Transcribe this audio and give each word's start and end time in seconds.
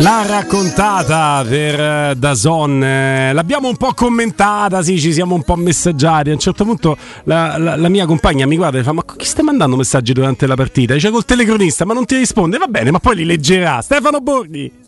La 0.00 0.24
raccontata 0.24 1.44
per 1.44 1.80
eh, 1.80 2.14
Dazon, 2.16 2.84
eh, 2.84 3.32
l'abbiamo 3.32 3.66
un 3.66 3.76
po' 3.76 3.94
commentata, 3.94 4.80
sì, 4.80 5.00
ci 5.00 5.12
siamo 5.12 5.34
un 5.34 5.42
po' 5.42 5.56
messaggiati. 5.56 6.30
A 6.30 6.34
un 6.34 6.38
certo 6.38 6.64
punto 6.64 6.96
la, 7.24 7.58
la, 7.58 7.74
la 7.74 7.88
mia 7.88 8.06
compagna 8.06 8.46
mi 8.46 8.56
guarda 8.56 8.78
e 8.78 8.84
fa: 8.84 8.92
Ma 8.92 9.02
chi 9.04 9.24
stai 9.24 9.44
mandando 9.44 9.74
messaggi 9.74 10.12
durante 10.12 10.46
la 10.46 10.54
partita? 10.54 10.94
Dice 10.94 11.10
col 11.10 11.24
telecronista, 11.24 11.84
ma 11.84 11.94
non 11.94 12.04
ti 12.04 12.16
risponde. 12.16 12.58
Va 12.58 12.68
bene, 12.68 12.92
ma 12.92 13.00
poi 13.00 13.16
li 13.16 13.24
leggerà. 13.24 13.80
Stefano 13.82 14.20
Borghi. 14.20 14.86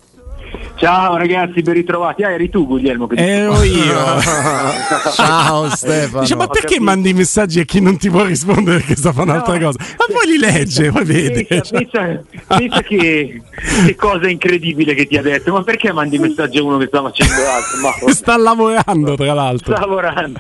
Ciao 0.80 1.14
ragazzi, 1.18 1.60
ben 1.60 1.74
ritrovati. 1.74 2.22
Ah, 2.22 2.30
eri 2.30 2.48
tu 2.48 2.66
Guglielmo 2.66 3.06
che 3.06 3.16
Ero 3.16 3.62
io. 3.62 3.94
Ciao 5.12 5.68
Stefano. 5.68 6.22
Dice, 6.22 6.36
ma 6.36 6.46
perché 6.46 6.66
capito. 6.76 6.84
mandi 6.84 7.10
i 7.10 7.12
messaggi 7.12 7.60
a 7.60 7.64
chi 7.64 7.80
non 7.82 7.98
ti 7.98 8.08
può 8.08 8.24
rispondere 8.24 8.78
perché 8.78 8.96
sta 8.96 9.12
facendo 9.12 9.32
un'altra 9.32 9.58
No. 9.58 9.66
cosa? 9.66 9.78
Ma 9.98 10.04
poi 10.14 10.26
li 10.32 10.38
legge, 10.38 10.90
poi 10.90 11.04
vede. 11.04 11.44
Pensa, 11.44 11.76
pensa- 11.76 12.22
pensa 12.46 12.80
che, 12.82 13.42
che 13.84 13.94
cosa 13.94 14.26
incredibile 14.30 14.94
che 14.94 15.06
ti 15.06 15.18
ha 15.18 15.22
detto, 15.22 15.52
ma 15.52 15.62
perché 15.62 15.92
mandi 15.92 16.18
messaggi 16.18 16.56
a 16.56 16.62
uno 16.62 16.78
che 16.78 16.86
sta 16.86 17.02
facendo 17.02 17.34
altro? 17.34 17.80
Ma 17.82 17.90
Sta 18.14 18.36
lavorando, 18.38 19.14
tra 19.16 19.34
l'altro. 19.34 19.76
sta 19.76 19.84
lavorando. 19.86 20.38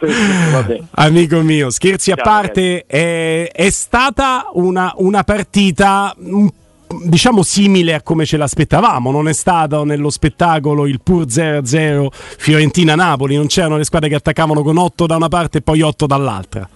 Vabbè. 0.52 0.80
Amico 0.92 1.40
mio, 1.42 1.68
scherzi 1.68 2.12
a 2.12 2.16
Ciao, 2.16 2.24
parte, 2.24 2.84
è, 2.86 3.50
è 3.52 3.68
stata 3.68 4.46
una, 4.54 4.90
una 4.96 5.22
partita 5.22 6.14
un- 6.16 6.48
diciamo 7.04 7.42
simile 7.42 7.94
a 7.94 8.02
come 8.02 8.24
ce 8.24 8.36
l'aspettavamo, 8.36 9.10
non 9.10 9.28
è 9.28 9.32
stato 9.32 9.84
nello 9.84 10.10
spettacolo 10.10 10.86
il 10.86 11.00
pur 11.00 11.26
0-0 11.26 12.08
Fiorentina-Napoli, 12.10 13.36
non 13.36 13.46
c'erano 13.46 13.76
le 13.76 13.84
squadre 13.84 14.08
che 14.08 14.16
attaccavano 14.16 14.62
con 14.62 14.76
8 14.76 15.06
da 15.06 15.16
una 15.16 15.28
parte 15.28 15.58
e 15.58 15.62
poi 15.62 15.80
8 15.82 16.06
dall'altra. 16.06 16.68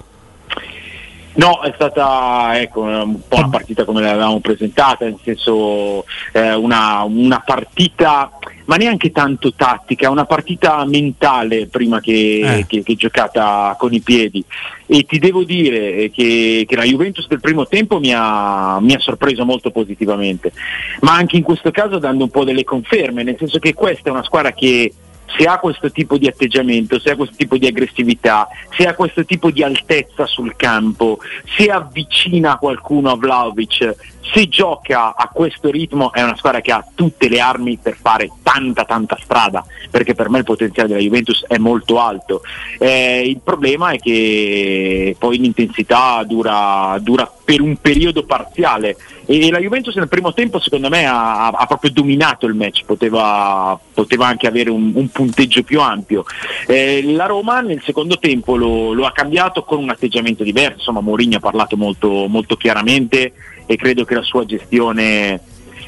No, 1.36 1.62
è 1.62 1.72
stata 1.74 2.60
ecco, 2.60 2.82
un 2.82 3.26
po' 3.26 3.38
una 3.38 3.48
partita 3.48 3.84
come 3.84 4.00
l'avevamo 4.00 4.38
presentata, 4.38 5.04
nel 5.04 5.18
senso 5.20 6.04
eh, 6.32 6.54
una, 6.54 7.02
una 7.02 7.42
partita, 7.44 8.30
ma 8.66 8.76
neanche 8.76 9.10
tanto 9.10 9.52
tattica, 9.54 10.10
una 10.10 10.24
partita 10.24 10.84
mentale 10.86 11.66
prima 11.66 12.00
che, 12.00 12.58
Eh. 12.58 12.66
che- 12.66 12.82
che 12.82 12.94
giocata 12.94 13.74
con 13.78 13.92
i 13.92 14.00
piedi. 14.00 14.42
E 14.86 15.02
ti 15.02 15.18
devo 15.18 15.44
dire 15.44 15.94
eh, 15.94 16.10
che, 16.10 16.64
che 16.66 16.76
la 16.76 16.84
Juventus 16.84 17.26
del 17.28 17.40
primo 17.40 17.66
tempo 17.66 17.98
mi 17.98 18.12
ha, 18.14 18.78
mi 18.80 18.94
ha 18.94 18.98
sorpreso 18.98 19.44
molto 19.44 19.70
positivamente, 19.70 20.52
ma 21.00 21.14
anche 21.14 21.36
in 21.36 21.42
questo 21.42 21.70
caso 21.70 21.98
dando 21.98 22.24
un 22.24 22.30
po' 22.30 22.44
delle 22.44 22.64
conferme, 22.64 23.22
nel 23.22 23.36
senso 23.38 23.58
che 23.58 23.74
questa 23.74 24.08
è 24.08 24.12
una 24.12 24.24
squadra 24.24 24.52
che 24.52 24.92
se 25.36 25.44
ha 25.46 25.58
questo 25.58 25.90
tipo 25.90 26.16
di 26.16 26.26
atteggiamento, 26.28 27.00
se 27.00 27.10
ha 27.10 27.16
questo 27.16 27.34
tipo 27.36 27.56
di 27.56 27.66
aggressività, 27.66 28.46
se 28.76 28.86
ha 28.86 28.94
questo 28.94 29.24
tipo 29.24 29.50
di 29.50 29.62
altezza 29.64 30.26
sul 30.26 30.54
campo, 30.54 31.18
se 31.56 31.70
avvicina 31.70 32.56
qualcuno 32.56 33.10
a 33.10 33.16
Vlaovic, 33.16 33.94
se 34.32 34.48
gioca 34.48 35.14
a 35.14 35.28
questo 35.32 35.70
ritmo 35.70 36.12
è 36.12 36.22
una 36.22 36.36
squadra 36.36 36.60
che 36.60 36.72
ha 36.72 36.84
tutte 36.94 37.28
le 37.28 37.40
armi 37.40 37.78
per 37.80 37.96
fare 38.00 38.30
tanta 38.42 38.84
tanta 38.84 39.18
strada, 39.22 39.64
perché 39.90 40.14
per 40.14 40.28
me 40.28 40.38
il 40.38 40.44
potenziale 40.44 40.88
della 40.88 41.00
Juventus 41.00 41.44
è 41.46 41.58
molto 41.58 42.00
alto. 42.00 42.42
Eh, 42.78 43.22
il 43.26 43.40
problema 43.42 43.90
è 43.90 43.98
che 43.98 45.14
poi 45.18 45.38
l'intensità 45.38 46.22
dura, 46.26 46.96
dura 47.00 47.30
per 47.44 47.60
un 47.60 47.76
periodo 47.76 48.24
parziale 48.24 48.96
e 49.26 49.50
la 49.50 49.58
Juventus 49.58 49.94
nel 49.96 50.08
primo 50.08 50.32
tempo 50.32 50.58
secondo 50.58 50.88
me 50.88 51.06
ha, 51.06 51.48
ha 51.48 51.66
proprio 51.66 51.90
dominato 51.90 52.46
il 52.46 52.54
match, 52.54 52.84
poteva, 52.84 53.78
poteva 53.92 54.26
anche 54.26 54.46
avere 54.46 54.70
un, 54.70 54.92
un 54.94 55.08
punteggio 55.08 55.62
più 55.62 55.80
ampio. 55.80 56.24
Eh, 56.66 57.02
la 57.12 57.26
Roma 57.26 57.60
nel 57.60 57.82
secondo 57.84 58.18
tempo 58.18 58.56
lo, 58.56 58.92
lo 58.92 59.06
ha 59.06 59.12
cambiato 59.12 59.64
con 59.64 59.78
un 59.78 59.90
atteggiamento 59.90 60.42
diverso, 60.42 60.78
insomma 60.78 61.00
Mourinho 61.00 61.36
ha 61.36 61.40
parlato 61.40 61.76
molto, 61.76 62.26
molto 62.28 62.56
chiaramente 62.56 63.32
e 63.66 63.76
credo 63.76 64.04
che 64.04 64.14
la 64.14 64.22
sua 64.22 64.44
gestione 64.44 65.40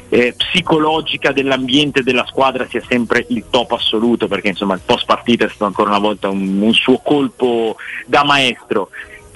eh, 0.09 0.33
psicologica 0.37 1.31
dell'ambiente 1.31 2.01
della 2.01 2.25
squadra 2.25 2.65
sia 2.67 2.81
sempre 2.87 3.25
il 3.29 3.43
top 3.49 3.73
assoluto 3.73 4.27
perché 4.27 4.49
insomma 4.49 4.75
il 4.75 4.81
post 4.85 5.05
partita 5.05 5.45
è 5.45 5.49
stato 5.49 5.65
ancora 5.65 5.89
una 5.89 5.99
volta 5.99 6.29
un, 6.29 6.61
un 6.61 6.73
suo 6.73 6.99
colpo 6.99 7.75
da 8.05 8.23
maestro 8.23 8.89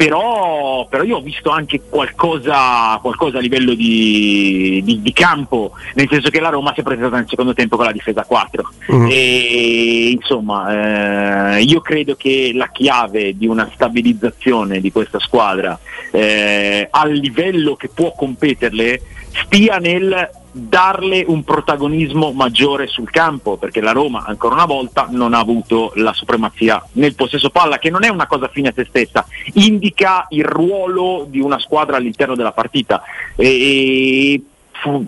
però, 0.06 0.88
però 0.90 1.04
io 1.04 1.18
ho 1.18 1.22
visto 1.22 1.50
anche 1.50 1.82
qualcosa, 1.90 2.98
qualcosa 3.02 3.38
a 3.38 3.42
livello 3.42 3.74
di, 3.74 4.82
di- 4.84 5.02
di 5.02 5.14
campo 5.14 5.72
nel 5.94 6.08
senso 6.10 6.30
che 6.30 6.40
la 6.40 6.50
Roma 6.50 6.74
si 6.74 6.80
è 6.80 6.84
presentata 6.84 7.18
nel 7.18 7.28
secondo 7.30 7.54
tempo 7.54 7.76
con 7.76 7.86
la 7.86 7.92
difesa 7.92 8.22
a 8.22 8.26
4 8.26 8.70
Mhm. 8.88 9.08
e 9.12 10.10
insomma 10.12 11.56
eh, 11.58 11.62
io 11.62 11.82
credo 11.82 12.16
che 12.16 12.52
la 12.54 12.70
chiave 12.72 13.38
di 13.38 13.48
una 13.48 13.70
stabilizzazione 13.74 14.80
di 14.82 14.92
questa 14.92 15.20
squadra 15.20 15.78
eh, 16.12 16.88
al 16.90 17.12
livello 17.12 17.76
che 17.76 17.90
può 17.94 18.14
competerle 18.14 19.02
stia 19.46 19.78
nel 19.78 20.30
darle 20.52 21.24
un 21.26 21.44
protagonismo 21.44 22.32
maggiore 22.32 22.88
sul 22.88 23.10
campo 23.10 23.58
perché 23.58 23.80
la 23.80 23.94
Roma 23.94 24.26
ancora 24.26 24.56
una 24.56 24.66
volta 24.66 25.08
non 25.10 25.34
ha 25.34 25.40
avuto 25.40 25.94
la 25.96 26.14
supremazia 26.14 26.86
nel 26.94 27.16
possesso 27.16 27.50
palla 27.50 27.80
che 27.80 27.90
non 27.90 28.04
è 28.04 28.10
una 28.10 28.28
cosa 28.28 28.50
fine 28.50 28.70
a 28.70 28.74
se 28.76 28.86
stessa 28.86 29.26
indica 29.54 30.26
il 30.30 30.44
ruolo 30.44 31.26
di 31.30 31.40
una 31.40 31.60
squadra 31.60 31.98
all'interno 31.98 32.36
della 32.36 32.52
partita. 32.52 33.02
E 33.36 34.42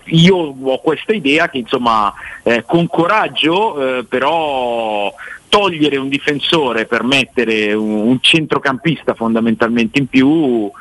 io 0.06 0.36
ho 0.36 0.80
questa 0.80 1.14
idea 1.14 1.50
che 1.50 1.58
insomma 1.58 2.14
eh, 2.44 2.64
con 2.66 2.88
coraggio 2.88 3.98
eh, 3.98 4.04
però 4.04 5.14
togliere 5.50 5.98
un 5.98 6.10
difensore 6.10 6.86
per 6.86 7.04
mettere 7.04 7.74
un, 7.74 8.08
un 8.08 8.18
centrocampista 8.22 9.14
fondamentalmente 9.14 10.00
in 10.00 10.08
più 10.08 10.72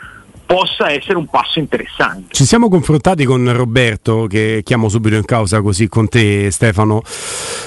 possa 0.53 0.91
essere 0.91 1.17
un 1.17 1.29
passo 1.29 1.61
interessante. 1.61 2.35
Ci 2.35 2.45
siamo 2.45 2.69
confrontati 2.69 3.25
con 3.25 3.51
Roberto, 3.57 4.27
che 4.29 4.61
chiamo 4.63 4.91
subito 4.91 5.17
in 5.17 5.25
causa 5.25 5.63
così 5.63 5.89
con 5.89 6.09
te 6.09 6.51
Stefano, 6.51 7.01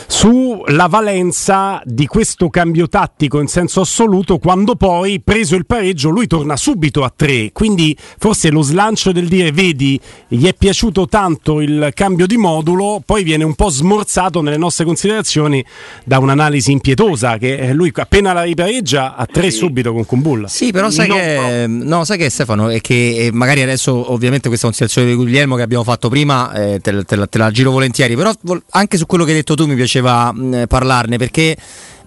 sulla 0.05 0.85
valenza 0.85 1.81
di 1.83 2.05
questo 2.05 2.49
cambio 2.49 2.87
tattico 2.87 3.39
in 3.39 3.47
senso 3.47 3.81
assoluto 3.81 4.37
quando 4.37 4.75
poi, 4.75 5.19
preso 5.19 5.55
il 5.55 5.65
pareggio, 5.65 6.09
lui 6.09 6.27
torna 6.27 6.55
subito 6.55 7.03
a 7.03 7.11
tre. 7.15 7.49
Quindi 7.51 7.97
forse 8.19 8.51
lo 8.51 8.61
slancio 8.61 9.11
del 9.11 9.27
dire, 9.27 9.51
vedi, 9.51 9.99
gli 10.27 10.45
è 10.45 10.53
piaciuto 10.53 11.07
tanto 11.07 11.61
il 11.61 11.89
cambio 11.95 12.27
di 12.27 12.37
modulo, 12.37 13.01
poi 13.03 13.23
viene 13.23 13.43
un 13.43 13.55
po' 13.55 13.69
smorzato 13.69 14.41
nelle 14.41 14.57
nostre 14.57 14.85
considerazioni 14.85 15.65
da 16.03 16.19
un'analisi 16.19 16.71
impietosa, 16.71 17.39
che 17.39 17.73
lui 17.73 17.91
appena 17.95 18.31
la 18.31 18.43
ripareggia 18.43 19.15
a 19.15 19.25
tre 19.25 19.49
Sì. 19.49 19.57
subito 19.57 19.91
con 19.91 20.05
Kumbulla. 20.05 20.47
Sì, 20.47 20.71
però 20.71 20.91
sai 20.91 21.07
No, 21.07 21.15
che 21.15 21.65
no, 21.67 22.03
sai 22.03 22.17
che 22.19 22.29
Stefano 22.29 22.73
è 22.75 22.81
che 22.81 23.25
eh, 23.25 23.31
magari 23.31 23.61
adesso 23.61 24.11
ovviamente 24.11 24.47
questa 24.47 24.65
considerazione 24.65 25.07
di 25.07 25.15
Guglielmo 25.15 25.55
che 25.55 25.61
abbiamo 25.61 25.83
fatto 25.83 26.09
prima 26.09 26.51
eh, 26.53 26.79
te, 26.79 27.03
te 27.03 27.15
la, 27.15 27.27
te 27.27 27.37
la 27.37 27.51
giro 27.51 27.71
volentieri, 27.71 28.15
però 28.15 28.31
anche 28.71 28.97
su 28.97 29.05
quello 29.05 29.23
che 29.23 29.31
hai 29.31 29.37
detto 29.37 29.55
tu 29.55 29.65
mi 29.65 29.75
piaceva 29.75 30.31
mh, 30.31 30.65
parlarne 30.67 31.17
perché 31.17 31.55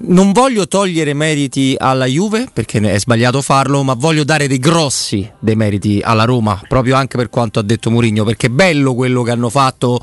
non 0.00 0.32
voglio 0.32 0.68
togliere 0.68 1.12
meriti 1.14 1.74
alla 1.76 2.06
Juve 2.06 2.46
perché 2.52 2.80
è 2.80 2.98
sbagliato 2.98 3.42
farlo, 3.42 3.82
ma 3.82 3.94
voglio 3.94 4.24
dare 4.24 4.46
dei 4.46 4.58
grossi 4.58 5.28
dei 5.38 5.56
meriti 5.56 6.00
alla 6.02 6.24
Roma, 6.24 6.60
proprio 6.68 6.96
anche 6.96 7.16
per 7.16 7.30
quanto 7.30 7.58
ha 7.58 7.62
detto 7.62 7.90
Mourinho, 7.90 8.24
perché 8.24 8.46
è 8.46 8.50
bello 8.50 8.94
quello 8.94 9.22
che 9.22 9.30
hanno 9.30 9.48
fatto 9.48 10.00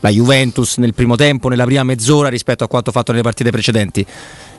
la 0.00 0.10
Juventus 0.10 0.76
nel 0.76 0.94
primo 0.94 1.16
tempo, 1.16 1.48
nella 1.48 1.64
prima 1.64 1.82
mezz'ora 1.82 2.28
rispetto 2.28 2.64
a 2.64 2.68
quanto 2.68 2.90
fatto 2.92 3.12
nelle 3.12 3.22
partite 3.22 3.50
precedenti. 3.50 4.06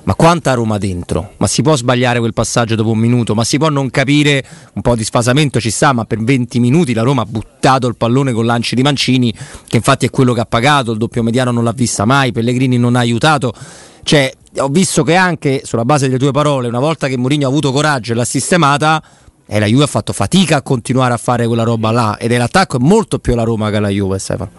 Ma 0.10 0.16
quanta 0.16 0.56
Roma 0.56 0.80
dentro? 0.80 1.34
Ma 1.38 1.46
si 1.46 1.62
può 1.62 1.76
sbagliare 1.76 2.18
quel 2.18 2.34
passaggio 2.34 2.74
dopo 2.74 2.90
un 2.90 2.98
minuto? 2.98 3.36
Ma 3.36 3.44
si 3.44 3.60
può 3.60 3.70
non 3.70 3.92
capire 3.92 4.44
un 4.74 4.82
po' 4.82 4.96
di 4.96 5.04
sfasamento 5.04 5.60
ci 5.60 5.70
sta, 5.70 5.94
ma 5.94 6.06
per 6.06 6.18
20 6.24 6.60
minuti 6.60 6.94
la 6.94 7.04
Roma 7.04 7.22
ha 7.22 7.26
buttato 7.26 7.86
il 7.86 7.96
pallone 7.96 8.34
con 8.34 8.44
lanci 8.44 8.74
di 8.74 8.82
Mancini, 8.82 9.32
che 9.68 9.78
infatti 9.78 10.08
è 10.08 10.10
quello 10.10 10.34
che 10.34 10.40
ha 10.40 10.48
pagato, 10.48 10.94
il 10.94 10.98
doppio 10.98 11.22
mediano 11.22 11.52
non 11.52 11.64
l'ha 11.64 11.74
vista 11.74 12.06
mai, 12.06 12.32
Pellegrini 12.32 12.80
non 12.80 12.96
ha 12.96 13.02
aiutato. 13.02 13.54
Cioè, 14.02 14.34
ho 14.58 14.70
visto 14.70 15.04
che 15.04 15.14
anche 15.14 15.62
sulla 15.64 15.86
base 15.86 16.08
delle 16.08 16.18
tue 16.18 16.32
parole, 16.32 16.68
una 16.68 16.80
volta 16.80 17.08
che 17.08 17.16
Mourinho 17.16 17.46
ha 17.46 17.50
avuto 17.50 17.72
coraggio 17.72 18.14
e 18.14 18.16
l'ha 18.16 18.26
sistemata, 18.26 19.04
e 19.46 19.60
la 19.60 19.68
Juve 19.68 19.84
ha 19.84 19.88
fatto 19.88 20.12
fatica 20.12 20.56
a 20.56 20.62
continuare 20.64 21.14
a 21.14 21.18
fare 21.18 21.46
quella 21.46 21.62
roba 21.62 21.92
là. 21.92 22.18
Ed 22.18 22.32
è 22.32 22.38
l'attacco 22.40 22.78
è 22.78 22.80
molto 22.82 23.20
più 23.20 23.36
la 23.36 23.44
Roma 23.44 23.70
che 23.70 23.80
la 23.80 23.90
Juve, 23.90 24.18
Stefano. 24.18 24.50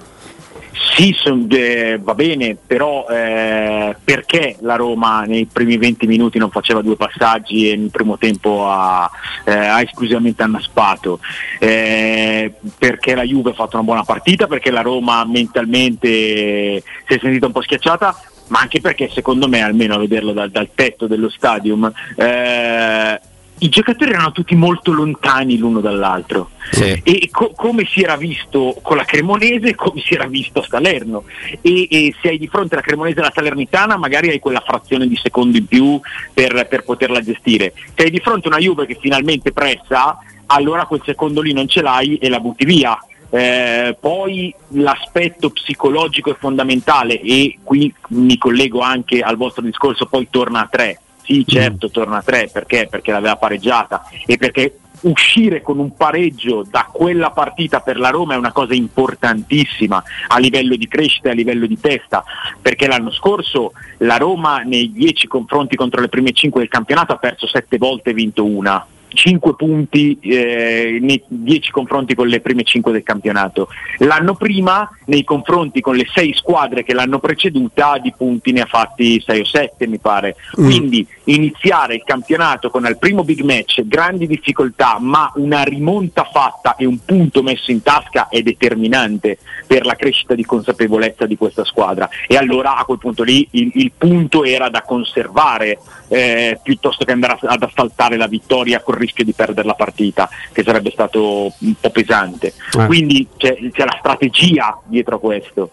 Sì, 0.72 1.14
son- 1.19 1.47
eh, 1.50 1.98
va 2.00 2.14
bene, 2.14 2.56
però 2.66 3.06
eh, 3.08 3.97
perché 4.03 4.56
la 4.60 4.77
Roma 4.77 5.22
nei 5.22 5.47
primi 5.47 5.77
20 5.77 6.06
minuti 6.06 6.39
non 6.39 6.50
faceva 6.50 6.83
due 6.83 6.97
passaggi 6.97 7.71
e 7.71 7.77
nel 7.77 7.91
primo 7.91 8.18
tempo 8.18 8.68
ha, 8.68 9.10
eh, 9.45 9.53
ha 9.53 9.80
esclusivamente 9.80 10.42
annaspato? 10.42 11.21
Eh, 11.59 12.53
perché 12.78 13.15
la 13.15 13.22
Juve 13.22 13.50
ha 13.50 13.54
fatto 13.54 13.77
una 13.77 13.84
buona 13.84 14.04
partita, 14.04 14.47
perché 14.47 14.71
la 14.71 14.83
Roma 14.83 15.24
mentalmente 15.24 16.83
si 17.06 17.15
è 17.15 17.18
sentita 17.18 17.47
un 17.47 17.53
po' 17.53 17.62
schiacciata, 17.62 18.21
ma 18.48 18.60
anche 18.60 18.80
perché 18.80 19.09
secondo 19.12 19.48
me, 19.48 19.62
almeno 19.62 19.95
a 19.95 19.98
vederlo 19.98 20.33
dal, 20.33 20.50
dal 20.50 20.71
tetto 20.74 21.06
dello 21.06 21.30
stadium, 21.30 21.91
eh, 22.16 23.21
i 23.62 23.68
giocatori 23.68 24.10
erano 24.12 24.33
tutti 24.33 24.54
molto 24.54 24.92
lontani 24.92 25.57
l'uno 25.59 25.80
dall'altro 25.80 26.51
Sì. 26.71 27.01
e 27.03 27.28
co- 27.30 27.53
come 27.54 27.84
si 27.86 28.01
era 28.03 28.16
visto 28.16 28.78
con 28.83 28.97
la 28.97 29.04
Cremonese 29.04 29.74
come 29.74 30.01
si 30.01 30.15
era 30.15 30.27
visto 30.27 30.60
a 30.60 30.66
Salerno 30.68 31.24
e, 31.60 31.86
e 31.91 32.15
se 32.21 32.28
hai 32.28 32.39
di 32.39 32.48
fronte 32.48 32.74
la 32.77 32.80
Cremonese 32.80 33.18
e 33.21 33.22
la 33.22 33.33
Salernitana 33.34 33.97
magari 33.97 34.28
hai 34.30 34.39
quella 34.39 34.62
frazione 34.65 35.07
di 35.07 35.18
secondo 35.22 35.57
in 35.59 35.66
più 35.66 36.01
per, 36.33 36.66
per 36.68 36.84
poterla 36.84 37.21
gestire 37.21 37.72
se 37.95 38.04
hai 38.04 38.10
di 38.10 38.21
fronte 38.21 38.48
una 38.48 38.59
Juve 38.59 38.86
che 38.86 38.97
finalmente 39.01 39.53
pressa 39.53 40.18
allora 40.47 40.86
quel 40.86 41.03
secondo 41.04 41.41
lì 41.41 41.53
non 41.53 41.68
ce 41.68 41.83
l'hai 41.83 42.16
e 42.16 42.28
la 42.28 42.41
butti 42.41 42.65
via 42.65 42.98
Eh, 43.33 43.97
poi 44.01 44.53
l'aspetto 44.71 45.51
psicologico 45.51 46.30
è 46.33 46.36
fondamentale 46.36 47.21
e 47.21 47.59
qui 47.62 47.95
mi 48.09 48.36
collego 48.36 48.80
anche 48.80 49.21
al 49.21 49.36
vostro 49.36 49.62
discorso, 49.62 50.07
poi 50.07 50.27
torna 50.28 50.62
a 50.62 50.68
tre. 50.68 50.98
Sì, 51.30 51.44
certo, 51.47 51.86
mm. 51.86 51.92
torna 51.92 52.16
a 52.16 52.22
tre 52.22 52.50
perché? 52.53 52.88
Perché 52.91 53.12
l'aveva 53.12 53.36
pareggiata 53.36 54.03
e 54.27 54.36
perché 54.36 54.80
uscire 55.03 55.62
con 55.62 55.78
un 55.78 55.94
pareggio 55.94 56.66
da 56.68 56.88
quella 56.92 57.30
partita 57.30 57.78
per 57.80 57.98
la 57.98 58.10
Roma 58.10 58.34
è 58.34 58.36
una 58.36 58.50
cosa 58.50 58.74
importantissima 58.74 60.03
a 60.27 60.38
livello 60.38 60.74
di 60.74 60.88
crescita 60.88 61.28
e 61.28 61.30
a 61.30 61.34
livello 61.34 61.66
di 61.66 61.78
testa, 61.78 62.24
perché 62.60 62.88
l'anno 62.88 63.12
scorso 63.12 63.72
la 63.98 64.16
Roma 64.16 64.59
nei 64.62 64.91
dieci 64.91 65.28
confronti 65.28 65.77
contro 65.77 66.00
le 66.00 66.09
prime 66.09 66.32
cinque 66.32 66.62
del 66.62 66.68
campionato 66.68 67.12
ha 67.12 67.18
perso 67.18 67.47
sette 67.47 67.78
volte 67.78 68.10
e 68.10 68.15
vinto 68.15 68.44
una. 68.44 68.84
5 69.12 69.54
punti 69.57 70.18
eh, 70.21 70.98
nei 71.01 71.22
10 71.27 71.71
confronti 71.71 72.15
con 72.15 72.28
le 72.28 72.41
prime 72.41 72.62
5 72.62 72.92
del 72.92 73.03
campionato. 73.03 73.68
L'anno 73.98 74.34
prima, 74.34 74.89
nei 75.07 75.24
confronti 75.24 75.80
con 75.80 75.97
le 75.97 76.07
6 76.12 76.34
squadre 76.34 76.84
che 76.84 76.95
l'hanno 76.95 77.18
preceduta, 77.18 77.98
di 77.98 78.12
punti 78.16 78.53
ne 78.53 78.62
ha 78.62 78.66
fatti 78.66 79.21
6 79.21 79.41
o 79.41 79.45
7 79.45 79.86
mi 79.86 79.98
pare. 79.98 80.36
Mm. 80.60 80.65
Quindi 80.65 81.07
iniziare 81.24 81.95
il 81.95 82.03
campionato 82.04 82.71
con 82.71 82.84
al 82.84 82.98
primo 82.98 83.24
big 83.24 83.41
match 83.42 83.83
grandi 83.84 84.27
difficoltà, 84.27 84.98
ma 85.01 85.30
una 85.36 85.62
rimonta 85.62 86.24
fatta 86.24 86.77
e 86.77 86.86
un 86.86 87.04
punto 87.04 87.42
messo 87.42 87.71
in 87.71 87.83
tasca 87.83 88.28
è 88.28 88.42
determinante 88.42 89.39
per 89.66 89.84
la 89.84 89.95
crescita 89.95 90.34
di 90.34 90.45
consapevolezza 90.45 91.27
di 91.27 91.36
questa 91.36 91.65
squadra. 91.65 92.09
E 92.27 92.36
allora 92.36 92.77
a 92.77 92.84
quel 92.84 92.98
punto 92.98 93.22
lì 93.22 93.47
il, 93.53 93.71
il 93.74 93.92
punto 93.97 94.45
era 94.45 94.68
da 94.68 94.83
conservare 94.83 95.78
eh, 96.10 96.59
piuttosto 96.62 97.04
che 97.04 97.12
andare 97.12 97.39
ad 97.41 97.62
assaltare 97.62 98.16
la 98.16 98.27
vittoria 98.27 98.80
col 98.80 98.97
rischio 98.97 99.24
di 99.24 99.33
perdere 99.33 99.66
la 99.66 99.74
partita, 99.74 100.28
che 100.53 100.62
sarebbe 100.62 100.91
stato 100.91 101.53
un 101.57 101.74
po' 101.80 101.91
pesante. 101.91 102.53
Eh. 102.78 102.86
Quindi 102.86 103.27
c'è, 103.36 103.57
c'è, 103.71 103.84
la 103.84 103.97
strategia 103.98 104.78
dietro 104.84 105.16
a 105.16 105.21
questo. 105.21 105.71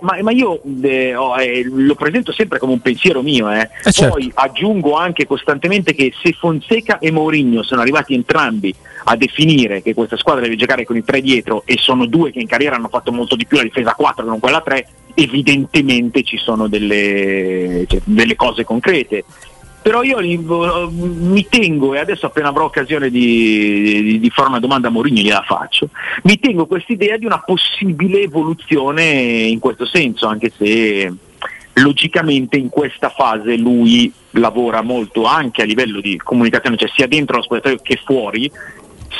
Ma, 0.00 0.18
ma, 0.20 0.32
io 0.32 0.60
eh, 0.82 1.14
oh, 1.14 1.40
eh, 1.40 1.64
lo 1.64 1.94
presento 1.94 2.30
sempre 2.32 2.58
come 2.58 2.72
un 2.72 2.80
pensiero 2.80 3.22
mio, 3.22 3.50
eh. 3.50 3.70
eh 3.82 3.92
certo. 3.92 4.14
poi 4.14 4.30
aggiungo 4.34 4.96
anche 4.96 5.26
costantemente 5.26 5.94
che 5.94 6.12
se 6.20 6.32
Fonseca 6.32 6.98
e 6.98 7.10
Mourinho 7.10 7.62
sono 7.62 7.80
arrivati 7.80 8.12
entrambi 8.12 8.74
a 9.04 9.16
definire 9.16 9.80
che 9.80 9.94
questa 9.94 10.18
squadra 10.18 10.42
deve 10.42 10.56
giocare 10.56 10.84
con 10.84 10.96
i 10.96 11.04
tre 11.04 11.22
dietro 11.22 11.62
e 11.64 11.76
sono 11.78 12.04
due 12.04 12.30
che 12.30 12.40
in 12.40 12.46
carriera 12.46 12.76
hanno 12.76 12.88
fatto 12.88 13.12
molto 13.12 13.34
di 13.34 13.46
più 13.46 13.56
la 13.56 13.62
difesa 13.62 13.94
4 13.94 14.24
che 14.24 14.28
non 14.28 14.40
quella 14.40 14.60
3, 14.60 14.86
evidentemente 15.14 16.22
ci 16.22 16.36
sono 16.36 16.68
delle, 16.68 17.84
cioè, 17.88 18.00
delle 18.04 18.36
cose 18.36 18.64
concrete. 18.64 19.24
Però 19.82 20.04
io 20.04 20.18
mi 20.20 21.46
tengo, 21.48 21.94
e 21.94 21.98
adesso 21.98 22.26
appena 22.26 22.48
avrò 22.48 22.66
occasione 22.66 23.10
di, 23.10 24.02
di, 24.02 24.20
di 24.20 24.30
fare 24.30 24.48
una 24.48 24.60
domanda 24.60 24.86
a 24.86 24.90
Mourinho 24.92 25.20
gliela 25.20 25.42
faccio, 25.44 25.88
mi 26.22 26.38
tengo 26.38 26.66
quest'idea 26.66 27.16
di 27.16 27.26
una 27.26 27.40
possibile 27.40 28.20
evoluzione 28.20 29.02
in 29.02 29.58
questo 29.58 29.84
senso, 29.84 30.28
anche 30.28 30.52
se 30.56 31.12
logicamente 31.74 32.56
in 32.56 32.68
questa 32.68 33.08
fase 33.08 33.56
lui 33.56 34.12
lavora 34.32 34.82
molto 34.82 35.24
anche 35.24 35.62
a 35.62 35.64
livello 35.64 36.00
di 36.00 36.16
comunicazione, 36.16 36.76
cioè 36.76 36.90
sia 36.94 37.08
dentro 37.08 37.38
lo 37.38 37.42
spogliatoio 37.42 37.80
che 37.82 38.00
fuori, 38.04 38.50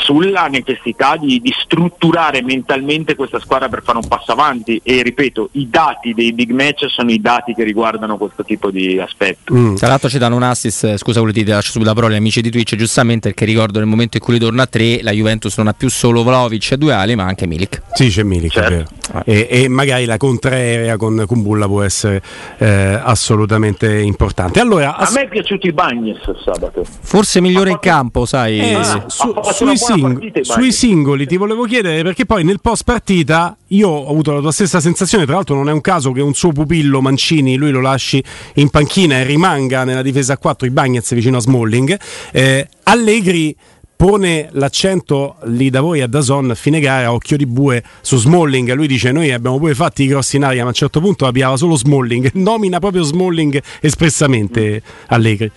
sulla 0.00 0.46
necessità 0.46 1.16
di, 1.16 1.40
di, 1.40 1.52
strutturare 1.62 2.42
mentalmente 2.42 3.14
questa 3.14 3.38
squadra 3.38 3.68
per 3.68 3.82
fare 3.82 3.98
un 3.98 4.08
passo 4.08 4.32
avanti. 4.32 4.80
E 4.82 5.02
ripeto 5.02 5.50
i 5.52 5.68
dati 5.68 6.14
dei 6.14 6.32
big 6.32 6.50
match 6.50 6.86
sono 6.88 7.10
i 7.10 7.20
dati 7.20 7.54
che 7.54 7.64
riguardano 7.64 8.16
questo 8.16 8.44
tipo 8.44 8.70
di 8.70 8.98
aspetto. 8.98 9.54
Mm. 9.54 9.74
tra 9.76 9.88
l'altro 9.88 10.08
ci 10.08 10.18
danno 10.18 10.36
un 10.36 10.42
assist 10.42 10.96
scusa 10.96 11.22
ti 11.32 11.44
lascio 11.44 11.70
subito 11.70 11.90
la 11.90 11.94
parola 11.94 12.14
agli 12.14 12.20
amici 12.20 12.40
di 12.40 12.50
Twitch 12.50 12.74
giustamente 12.76 13.28
perché 13.28 13.44
ricordo 13.44 13.78
nel 13.78 13.88
momento 13.88 14.16
in 14.16 14.22
cui 14.22 14.34
ritorna 14.34 14.62
a 14.62 14.66
3 14.66 15.02
la 15.02 15.12
Juventus 15.12 15.56
non 15.56 15.68
ha 15.68 15.72
più 15.72 15.88
solo 15.88 16.22
Vlaovic 16.22 16.72
e 16.72 16.78
due 16.78 16.92
ali 16.92 17.14
ma 17.14 17.24
anche 17.24 17.46
Milik. 17.46 17.82
Sì 17.92 18.08
c'è 18.08 18.22
Milik 18.22 18.52
certo. 18.52 18.90
e, 19.24 19.46
e, 19.50 19.68
magari 19.68 20.04
la 20.04 20.16
contraerea 20.16 20.96
con 20.96 21.24
Kumbulla 21.26 21.66
può 21.66 21.82
essere 21.82 22.22
eh, 22.58 23.00
assolutamente 23.02 23.98
importante. 23.98 24.60
Allora 24.60 24.96
a 24.96 25.08
me 25.12 25.22
è 25.22 25.28
piaciuto 25.28 25.66
i 25.66 25.72
Bagnes 25.72 26.20
sabato. 26.44 26.84
Forse 27.00 27.40
migliore 27.40 27.70
in 27.70 27.78
campo 27.78 28.26
sai 28.26 28.60
eh, 28.60 28.74
ah, 28.74 29.04
su, 29.06 29.34
sui 29.52 29.76
sing- 29.82 30.40
sui 30.40 30.72
singoli 30.72 31.26
ti 31.26 31.36
volevo 31.36 31.64
chiedere 31.64 32.02
perché 32.02 32.24
poi 32.24 32.44
nel 32.44 32.60
post 32.60 32.84
partita 32.84 33.56
io 33.68 33.88
ho 33.88 34.08
avuto 34.08 34.32
la 34.32 34.40
tua 34.40 34.52
stessa 34.52 34.80
sensazione, 34.80 35.24
tra 35.24 35.34
l'altro 35.34 35.54
non 35.54 35.68
è 35.68 35.72
un 35.72 35.80
caso 35.80 36.12
che 36.12 36.20
un 36.20 36.34
suo 36.34 36.52
pupillo 36.52 37.00
Mancini 37.00 37.56
lui 37.56 37.70
lo 37.70 37.80
lasci 37.80 38.22
in 38.54 38.70
panchina 38.70 39.16
e 39.16 39.24
rimanga 39.24 39.84
nella 39.84 40.02
difesa 40.02 40.34
a 40.34 40.38
4 40.38 40.66
i 40.66 40.70
Bagnets 40.70 41.14
vicino 41.14 41.36
a 41.36 41.40
Smalling. 41.40 41.98
Eh, 42.32 42.68
Allegri 42.84 43.56
pone 44.02 44.48
l'accento 44.54 45.36
lì 45.44 45.70
da 45.70 45.80
voi 45.80 46.00
a 46.00 46.08
Dazon 46.08 46.50
a 46.50 46.54
fine 46.56 46.80
gara, 46.80 47.12
occhio 47.12 47.36
di 47.36 47.46
bue 47.46 47.84
su 48.00 48.16
Smalling. 48.16 48.72
Lui 48.72 48.88
dice: 48.88 49.12
Noi 49.12 49.30
abbiamo 49.30 49.58
pure 49.58 49.74
fatti 49.74 50.02
i 50.02 50.06
grossi 50.06 50.36
in 50.36 50.44
aria, 50.44 50.62
ma 50.62 50.66
a 50.66 50.68
un 50.68 50.74
certo 50.74 51.00
punto 51.00 51.24
abbiava 51.24 51.56
solo 51.56 51.76
Smalling. 51.76 52.32
Nomina 52.34 52.80
proprio 52.80 53.04
Smalling 53.04 53.62
espressamente 53.80 54.82
Allegri. 55.06 55.50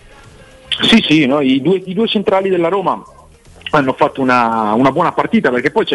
Sì, 0.81 1.04
sì, 1.07 1.25
no, 1.25 1.42
i, 1.42 1.60
due, 1.60 1.81
i 1.86 1.94
due 1.95 2.07
centrali 2.07 2.50
della 2.50 2.68
Roma 2.68 3.04
hanno 3.77 3.94
fatto 3.94 4.22
una, 4.22 4.74
una 4.74 4.92
buona 4.92 5.12
partita 5.12 5.50
perché 5.50 5.72
poi 5.72 5.86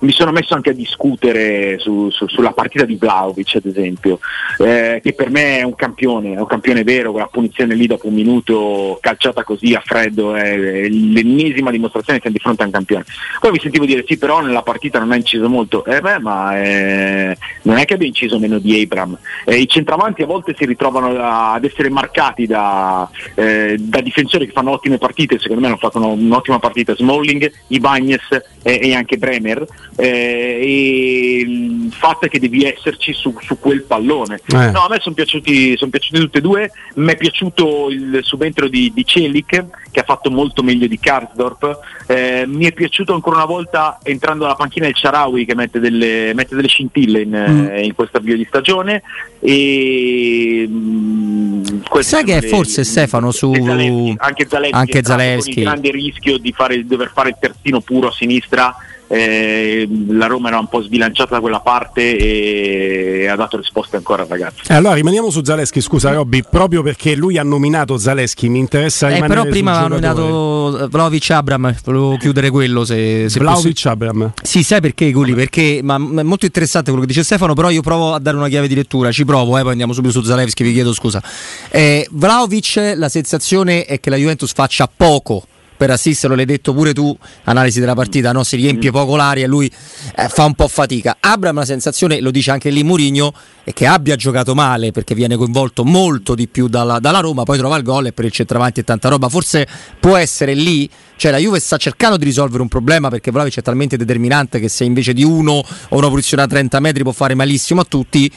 mi 0.00 0.12
sono 0.12 0.30
messo 0.30 0.54
anche 0.54 0.70
a 0.70 0.74
discutere 0.74 1.78
su, 1.78 2.10
su, 2.10 2.26
sulla 2.26 2.52
partita 2.52 2.84
di 2.84 2.96
Vlaovic 2.96 3.56
ad 3.56 3.66
esempio, 3.66 4.18
eh, 4.58 5.00
che 5.02 5.12
per 5.12 5.30
me 5.30 5.58
è 5.58 5.62
un 5.62 5.74
campione, 5.74 6.34
è 6.34 6.38
un 6.38 6.46
campione 6.46 6.82
vero, 6.84 7.10
con 7.10 7.20
la 7.20 7.28
punizione 7.30 7.74
lì 7.74 7.86
dopo 7.86 8.08
un 8.08 8.14
minuto 8.14 8.98
calciata 9.00 9.44
così 9.44 9.74
a 9.74 9.82
freddo, 9.84 10.34
è, 10.34 10.54
è 10.54 10.88
l'ennesima 10.88 11.70
dimostrazione 11.70 12.18
che 12.18 12.22
siamo 12.22 12.36
di 12.36 12.42
fronte 12.42 12.62
a 12.62 12.66
un 12.66 12.72
campione. 12.72 13.04
Poi 13.40 13.50
mi 13.50 13.60
sentivo 13.60 13.84
dire 13.84 14.04
sì 14.06 14.16
però 14.16 14.40
nella 14.40 14.62
partita 14.62 14.98
non 14.98 15.12
ha 15.12 15.16
inciso 15.16 15.48
molto, 15.48 15.84
eh 15.84 16.00
beh 16.00 16.18
ma 16.18 16.58
eh, 16.60 17.36
non 17.62 17.76
è 17.76 17.84
che 17.84 17.94
abbia 17.94 18.06
inciso 18.06 18.38
meno 18.38 18.58
di 18.58 18.80
Abram, 18.80 19.18
eh, 19.44 19.56
i 19.56 19.68
centravanti 19.68 20.22
a 20.22 20.26
volte 20.26 20.54
si 20.56 20.64
ritrovano 20.64 21.14
ad 21.20 21.64
essere 21.64 21.90
marcati 21.90 22.46
da, 22.46 23.08
eh, 23.34 23.76
da, 23.78 24.00
difensori 24.00 24.46
che 24.46 24.52
fanno 24.52 24.70
ottime 24.70 24.98
partite, 24.98 25.38
secondo 25.38 25.60
me 25.60 25.68
hanno 25.68 25.76
fatto 25.76 25.98
un'ottima 25.98 26.58
partita 26.58 26.94
Smalling, 27.20 27.52
Ibagnes 27.68 28.42
e 28.62 28.94
anche 28.94 29.16
Bremer 29.16 29.66
eh, 29.96 30.06
e 30.06 31.40
il 31.40 31.92
fatto 31.92 32.26
è 32.26 32.28
che 32.28 32.38
devi 32.38 32.64
esserci 32.64 33.12
su, 33.12 33.34
su 33.40 33.58
quel 33.58 33.82
pallone. 33.82 34.40
Eh. 34.46 34.70
No, 34.70 34.84
a 34.84 34.88
me 34.88 34.98
sono 35.00 35.14
piaciuti, 35.14 35.76
son 35.76 35.90
piaciuti 35.90 36.20
tutti 36.20 36.38
e 36.38 36.40
due, 36.40 36.70
mi 36.96 37.12
è 37.12 37.16
piaciuto 37.16 37.90
il 37.90 38.20
subentro 38.22 38.68
di, 38.68 38.92
di 38.94 39.04
Celic 39.04 39.64
che 39.90 40.00
ha 40.00 40.04
fatto 40.04 40.30
molto 40.30 40.62
meglio 40.62 40.86
di 40.86 40.98
Karsdorp, 40.98 41.78
eh, 42.06 42.44
mi 42.46 42.66
è 42.66 42.72
piaciuto 42.72 43.12
ancora 43.12 43.36
una 43.36 43.44
volta 43.44 43.98
entrando 44.02 44.44
alla 44.44 44.54
panchina 44.54 44.86
il 44.86 44.96
Sharawi 44.96 45.44
che 45.44 45.54
mette 45.54 45.80
delle, 45.80 46.32
mette 46.34 46.54
delle 46.54 46.68
scintille 46.68 47.22
in, 47.22 47.30
mm. 47.30 47.66
Eh, 47.66 47.84
in 47.84 47.94
questo 47.94 48.18
avvio 48.18 48.36
di 48.36 48.44
stagione 48.46 49.02
e 49.40 50.66
mm, 50.68 51.62
sai 52.00 52.24
che 52.24 52.40
le, 52.40 52.48
forse 52.48 52.84
Stefano 52.84 53.30
su 53.30 53.54
Zalewski, 53.54 54.14
anche 54.18 54.46
Zalewski, 54.46 54.76
anche 54.76 55.02
Zalewski. 55.02 55.52
con 55.52 55.62
il 55.62 55.68
grande 55.68 55.90
rischio 55.90 56.38
di 56.38 56.52
fare, 56.52 56.84
dover 56.86 57.10
fare 57.12 57.30
il 57.30 57.36
terzino 57.40 57.80
puro 57.80 58.08
a 58.08 58.12
sinistra 58.12 58.76
eh, 59.12 59.88
la 60.08 60.26
Roma 60.26 60.48
era 60.48 60.60
un 60.60 60.68
po' 60.68 60.82
sbilanciata 60.82 61.34
da 61.34 61.40
quella 61.40 61.58
parte 61.58 62.16
e 62.16 63.26
ha 63.26 63.34
dato 63.34 63.56
risposte 63.56 63.96
ancora 63.96 64.22
al 64.22 64.28
ragazzo. 64.28 64.62
Eh, 64.68 64.74
allora 64.74 64.94
rimaniamo 64.94 65.30
su 65.30 65.42
Zaleschi, 65.42 65.80
scusa 65.80 66.12
Robby, 66.12 66.44
proprio 66.48 66.82
perché 66.82 67.16
lui 67.16 67.36
ha 67.36 67.42
nominato 67.42 67.98
Zaleschi, 67.98 68.48
mi 68.48 68.60
interessa 68.60 69.08
eh, 69.08 69.14
rimanere 69.14 69.40
però 69.40 69.50
prima 69.50 69.78
ha 69.80 69.88
nominato 69.88 70.86
Vlaovic 70.88 71.28
Abram, 71.30 71.74
volevo 71.84 72.16
chiudere 72.18 72.50
quello 72.50 72.84
se, 72.84 73.28
se 73.28 73.40
Vlaovic 73.40 73.84
Abram. 73.86 74.32
Sì, 74.40 74.62
sai 74.62 74.80
perché 74.80 75.10
Gulli? 75.10 75.34
Perché 75.34 75.80
ma, 75.82 75.96
è 75.96 76.22
molto 76.22 76.44
interessante 76.44 76.90
quello 76.90 77.04
che 77.04 77.10
dice 77.12 77.24
Stefano, 77.24 77.54
però 77.54 77.68
io 77.68 77.82
provo 77.82 78.14
a 78.14 78.20
dare 78.20 78.36
una 78.36 78.48
chiave 78.48 78.68
di 78.68 78.76
lettura, 78.76 79.10
ci 79.10 79.24
provo, 79.24 79.58
eh, 79.58 79.62
poi 79.62 79.72
andiamo 79.72 79.92
subito 79.92 80.12
su 80.12 80.22
Zalewski, 80.22 80.62
vi 80.62 80.72
chiedo 80.72 80.92
scusa. 80.92 81.20
Eh, 81.68 82.06
Vlaovic, 82.12 82.92
la 82.94 83.08
sensazione 83.08 83.86
è 83.86 83.98
che 83.98 84.08
la 84.08 84.16
Juventus 84.16 84.52
faccia 84.52 84.88
poco 84.94 85.46
per 85.80 85.88
assisterlo, 85.88 86.36
l'hai 86.36 86.44
detto 86.44 86.74
pure 86.74 86.92
tu, 86.92 87.16
analisi 87.44 87.80
della 87.80 87.94
partita, 87.94 88.32
no? 88.32 88.44
si 88.44 88.56
riempie 88.56 88.90
poco 88.90 89.16
l'aria 89.16 89.44
e 89.44 89.46
lui 89.46 89.72
eh, 90.14 90.28
fa 90.28 90.44
un 90.44 90.52
po' 90.52 90.68
fatica. 90.68 91.16
Abram 91.20 91.56
la 91.56 91.64
sensazione, 91.64 92.20
lo 92.20 92.30
dice 92.30 92.50
anche 92.50 92.68
lì 92.68 92.82
Murigno, 92.82 93.32
è 93.64 93.72
che 93.72 93.86
abbia 93.86 94.14
giocato 94.14 94.54
male 94.54 94.92
perché 94.92 95.14
viene 95.14 95.36
coinvolto 95.36 95.82
molto 95.82 96.34
di 96.34 96.48
più 96.48 96.68
dalla, 96.68 96.98
dalla 96.98 97.20
Roma, 97.20 97.44
poi 97.44 97.56
trova 97.56 97.78
il 97.78 97.82
gol 97.82 98.08
e 98.08 98.12
per 98.12 98.26
il 98.26 98.30
centravanti 98.30 98.80
e 98.80 98.84
tanta 98.84 99.08
roba. 99.08 99.30
Forse 99.30 99.66
può 99.98 100.16
essere 100.16 100.52
lì, 100.52 100.86
cioè 101.16 101.30
la 101.30 101.38
Juve 101.38 101.58
sta 101.60 101.78
cercando 101.78 102.18
di 102.18 102.26
risolvere 102.26 102.60
un 102.60 102.68
problema 102.68 103.08
perché 103.08 103.30
Vlaovic 103.30 103.56
è 103.56 103.62
talmente 103.62 103.96
determinante 103.96 104.60
che 104.60 104.68
se 104.68 104.84
invece 104.84 105.14
di 105.14 105.24
uno 105.24 105.52
o 105.88 105.96
una 105.96 106.08
posizione 106.10 106.42
a 106.42 106.46
30 106.46 106.78
metri 106.80 107.02
può 107.04 107.12
fare 107.12 107.34
malissimo 107.34 107.80
a 107.80 107.86
tutti, 107.88 108.30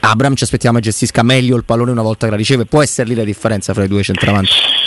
Abram 0.00 0.34
ci 0.34 0.44
aspettiamo 0.44 0.78
che 0.78 0.84
gestisca 0.84 1.22
meglio 1.22 1.56
il 1.56 1.64
pallone 1.64 1.90
una 1.90 2.00
volta 2.00 2.24
che 2.24 2.30
la 2.30 2.38
riceve. 2.38 2.64
Può 2.64 2.82
essere 2.82 3.06
lì 3.06 3.14
la 3.14 3.24
differenza 3.24 3.74
fra 3.74 3.84
i 3.84 3.88
due 3.88 4.02
centravanti? 4.02 4.85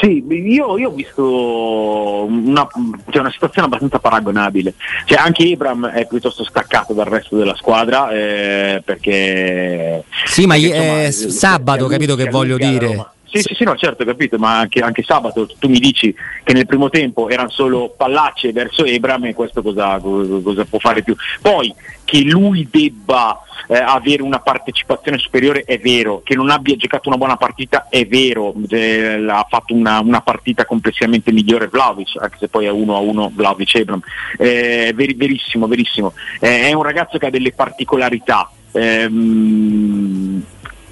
Sì, 0.00 0.24
io, 0.28 0.76
io 0.76 0.88
ho 0.88 0.92
visto 0.92 2.24
una, 2.26 2.66
cioè 3.08 3.20
una, 3.20 3.30
situazione 3.30 3.66
abbastanza 3.66 3.98
paragonabile. 3.98 4.74
Cioè, 5.04 5.18
anche 5.18 5.50
Abram 5.50 5.86
è 5.86 6.06
piuttosto 6.06 6.44
staccato 6.44 6.92
dal 6.92 7.06
resto 7.06 7.36
della 7.36 7.54
squadra 7.56 8.10
eh, 8.10 8.82
perché... 8.84 10.04
Sì, 10.26 10.46
ma 10.46 10.54
perché, 10.54 10.66
insomma, 10.66 11.02
è 11.02 11.10
sabato, 11.10 11.86
capito 11.86 12.14
che 12.14 12.28
voglio 12.28 12.56
dire. 12.56 13.14
Sì, 13.28 13.40
sì, 13.40 13.54
sì, 13.54 13.64
no, 13.64 13.76
certo, 13.76 14.04
capito, 14.04 14.38
ma 14.38 14.58
anche, 14.60 14.80
anche, 14.80 15.02
sabato 15.02 15.48
tu 15.58 15.68
mi 15.68 15.80
dici 15.80 16.14
che 16.44 16.52
nel 16.52 16.66
primo 16.66 16.88
tempo 16.90 17.28
erano 17.28 17.50
solo 17.50 17.92
pallacce 17.96 18.52
verso 18.52 18.84
Ebram 18.84 19.24
e 19.26 19.34
questo 19.34 19.62
cosa, 19.62 19.98
cosa 19.98 20.64
può 20.64 20.78
fare 20.78 21.02
più? 21.02 21.14
Poi 21.40 21.74
che 22.04 22.20
lui 22.22 22.68
debba 22.70 23.40
eh, 23.66 23.76
avere 23.76 24.22
una 24.22 24.38
partecipazione 24.38 25.18
superiore 25.18 25.62
è 25.64 25.78
vero, 25.78 26.22
che 26.24 26.36
non 26.36 26.50
abbia 26.50 26.76
giocato 26.76 27.08
una 27.08 27.18
buona 27.18 27.36
partita 27.36 27.88
è 27.90 28.06
vero, 28.06 28.54
eh, 28.68 29.26
ha 29.28 29.46
fatto 29.48 29.74
una, 29.74 29.98
una, 30.00 30.20
partita 30.20 30.64
complessivamente 30.64 31.32
migliore 31.32 31.66
Vlaovic, 31.66 32.16
anche 32.20 32.36
se 32.38 32.48
poi 32.48 32.66
è 32.66 32.70
uno 32.70 32.94
a 32.94 33.00
uno 33.00 33.30
Vlaovic 33.34 33.74
Ebram, 33.74 34.00
eh, 34.38 34.92
ver- 34.94 35.16
verissimo, 35.16 35.66
verissimo, 35.66 36.12
eh, 36.38 36.68
è 36.68 36.72
un 36.72 36.82
ragazzo 36.82 37.18
che 37.18 37.26
ha 37.26 37.30
delle 37.30 37.52
particolarità. 37.52 38.50
Ehm, 38.72 40.44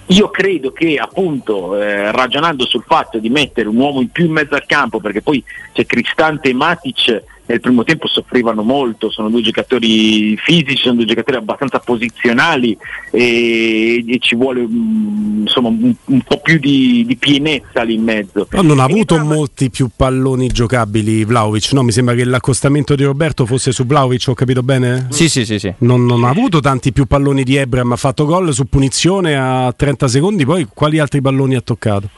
io 0.06 0.30
credo 0.30 0.72
che 0.72 0.96
appunto 0.96 1.80
eh, 1.80 2.12
ragionando 2.12 2.66
sul 2.66 2.84
fatto 2.86 3.18
di 3.18 3.30
mettere 3.30 3.68
un 3.68 3.76
uomo 3.76 4.00
in 4.00 4.10
più 4.10 4.26
in 4.26 4.32
mezzo 4.32 4.54
al 4.54 4.66
campo, 4.66 5.00
perché 5.00 5.22
poi 5.22 5.42
c'è 5.72 5.86
Cristante 5.86 6.50
e 6.50 6.54
Matic 6.54 7.22
nel 7.46 7.60
primo 7.60 7.84
tempo 7.84 8.08
soffrivano 8.08 8.62
molto, 8.62 9.10
sono 9.10 9.28
due 9.28 9.42
giocatori 9.42 10.36
fisici, 10.36 10.82
sono 10.82 10.96
due 10.96 11.04
giocatori 11.04 11.36
abbastanza 11.36 11.78
posizionali 11.78 12.76
e, 13.10 14.04
e 14.06 14.18
ci 14.18 14.34
vuole 14.34 14.66
mm, 14.66 15.42
insomma, 15.42 15.68
un, 15.68 15.94
un, 16.04 16.20
po' 16.22 16.40
più 16.40 16.58
di, 16.58 17.04
di, 17.06 17.16
pienezza 17.16 17.82
lì 17.82 17.94
in 17.94 18.02
mezzo. 18.02 18.48
No, 18.50 18.62
non 18.62 18.80
ha 18.80 18.84
avuto 18.84 19.16
però... 19.16 19.26
molti 19.26 19.68
più 19.70 19.88
palloni 19.94 20.48
giocabili 20.48 21.24
Vlaovic, 21.24 21.72
no? 21.72 21.82
Mi 21.82 21.92
sembra 21.92 22.14
che 22.14 22.24
l'accostamento 22.24 22.94
di 22.94 23.04
Roberto 23.04 23.44
fosse 23.44 23.72
su 23.72 23.84
Vlaovic, 23.84 24.28
ho 24.28 24.34
capito 24.34 24.62
bene? 24.62 25.08
Sì, 25.10 25.28
sì, 25.28 25.44
sì. 25.44 25.58
sì. 25.58 25.72
Non, 25.78 26.06
non 26.06 26.24
ha 26.24 26.30
avuto 26.30 26.60
tanti 26.60 26.92
più 26.92 27.04
palloni 27.04 27.44
di 27.44 27.56
Ebram, 27.56 27.92
ha 27.92 27.96
fatto 27.96 28.24
gol 28.24 28.54
su 28.54 28.64
punizione 28.66 29.36
a 29.36 29.72
30 29.72 30.08
secondi, 30.08 30.46
poi 30.46 30.66
quali 30.72 30.98
altri 30.98 31.20
palloni 31.20 31.56
ha 31.56 31.60
toccato? 31.60 32.08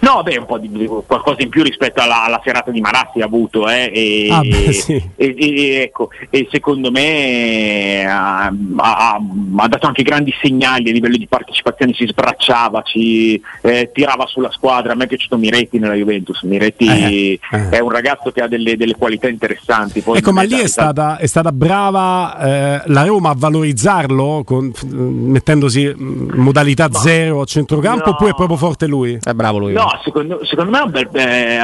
No, 0.00 0.22
beh, 0.22 0.38
un 0.38 0.46
po' 0.46 0.58
di 0.58 0.68
qualcosa 1.06 1.42
in 1.42 1.48
più 1.48 1.62
rispetto 1.62 2.00
alla, 2.00 2.24
alla 2.24 2.40
serata 2.44 2.70
di 2.70 2.80
Marazzi 2.80 3.20
ha 3.20 3.24
avuto, 3.24 3.68
eh, 3.68 3.90
e, 3.92 4.28
ah, 4.30 4.40
beh, 4.40 4.75
sì. 4.80 5.10
e, 5.16 5.34
e, 5.38 5.80
ecco, 5.82 6.10
e 6.30 6.48
secondo 6.50 6.90
me 6.90 8.04
ha, 8.06 8.46
ha, 8.76 9.20
ha, 9.56 9.68
dato 9.68 9.86
anche 9.86 10.02
grandi 10.02 10.34
segnali 10.40 10.90
a 10.90 10.92
livello 10.92 11.16
di 11.16 11.26
partecipazione, 11.26 11.92
si 11.94 12.06
sbracciava, 12.06 12.82
ci 12.82 13.40
eh, 13.62 13.90
tirava 13.92 14.26
sulla 14.26 14.50
squadra. 14.50 14.92
A 14.92 14.94
me 14.94 15.04
è 15.04 15.06
piaciuto 15.06 15.36
Miretti 15.36 15.78
nella 15.78 15.94
Juventus. 15.94 16.42
Miretti 16.42 16.86
eh, 16.86 17.40
eh. 17.50 17.68
è 17.70 17.78
un 17.80 17.90
ragazzo 17.90 18.30
che 18.30 18.42
ha 18.42 18.48
delle, 18.48 18.76
delle 18.76 18.94
qualità 18.94 19.28
interessanti. 19.28 20.00
Poi 20.00 20.18
ecco, 20.18 20.32
ma 20.32 20.42
lì 20.42 20.58
è 20.58 20.68
stata, 20.68 21.18
è 21.18 21.26
stata 21.26 21.52
brava 21.52 22.38
eh, 22.38 22.82
la 22.86 23.04
Roma 23.04 23.30
a 23.30 23.34
valorizzarlo 23.36 24.42
con, 24.44 24.72
mettendosi 24.90 25.82
in 25.82 26.30
modalità 26.34 26.88
ma, 26.90 26.98
zero 26.98 27.40
a 27.40 27.44
centrocampo 27.44 28.04
no, 28.06 28.10
oppure 28.12 28.30
è 28.30 28.34
proprio 28.34 28.56
forte 28.56 28.86
lui? 28.86 29.18
È 29.22 29.32
bravo 29.32 29.58
lui. 29.58 29.72
No, 29.72 29.88
secondo, 30.02 30.44
secondo 30.44 30.70
me 30.70 30.78
ha 30.78 30.84
un, 30.84 30.90
bel, 30.90 31.08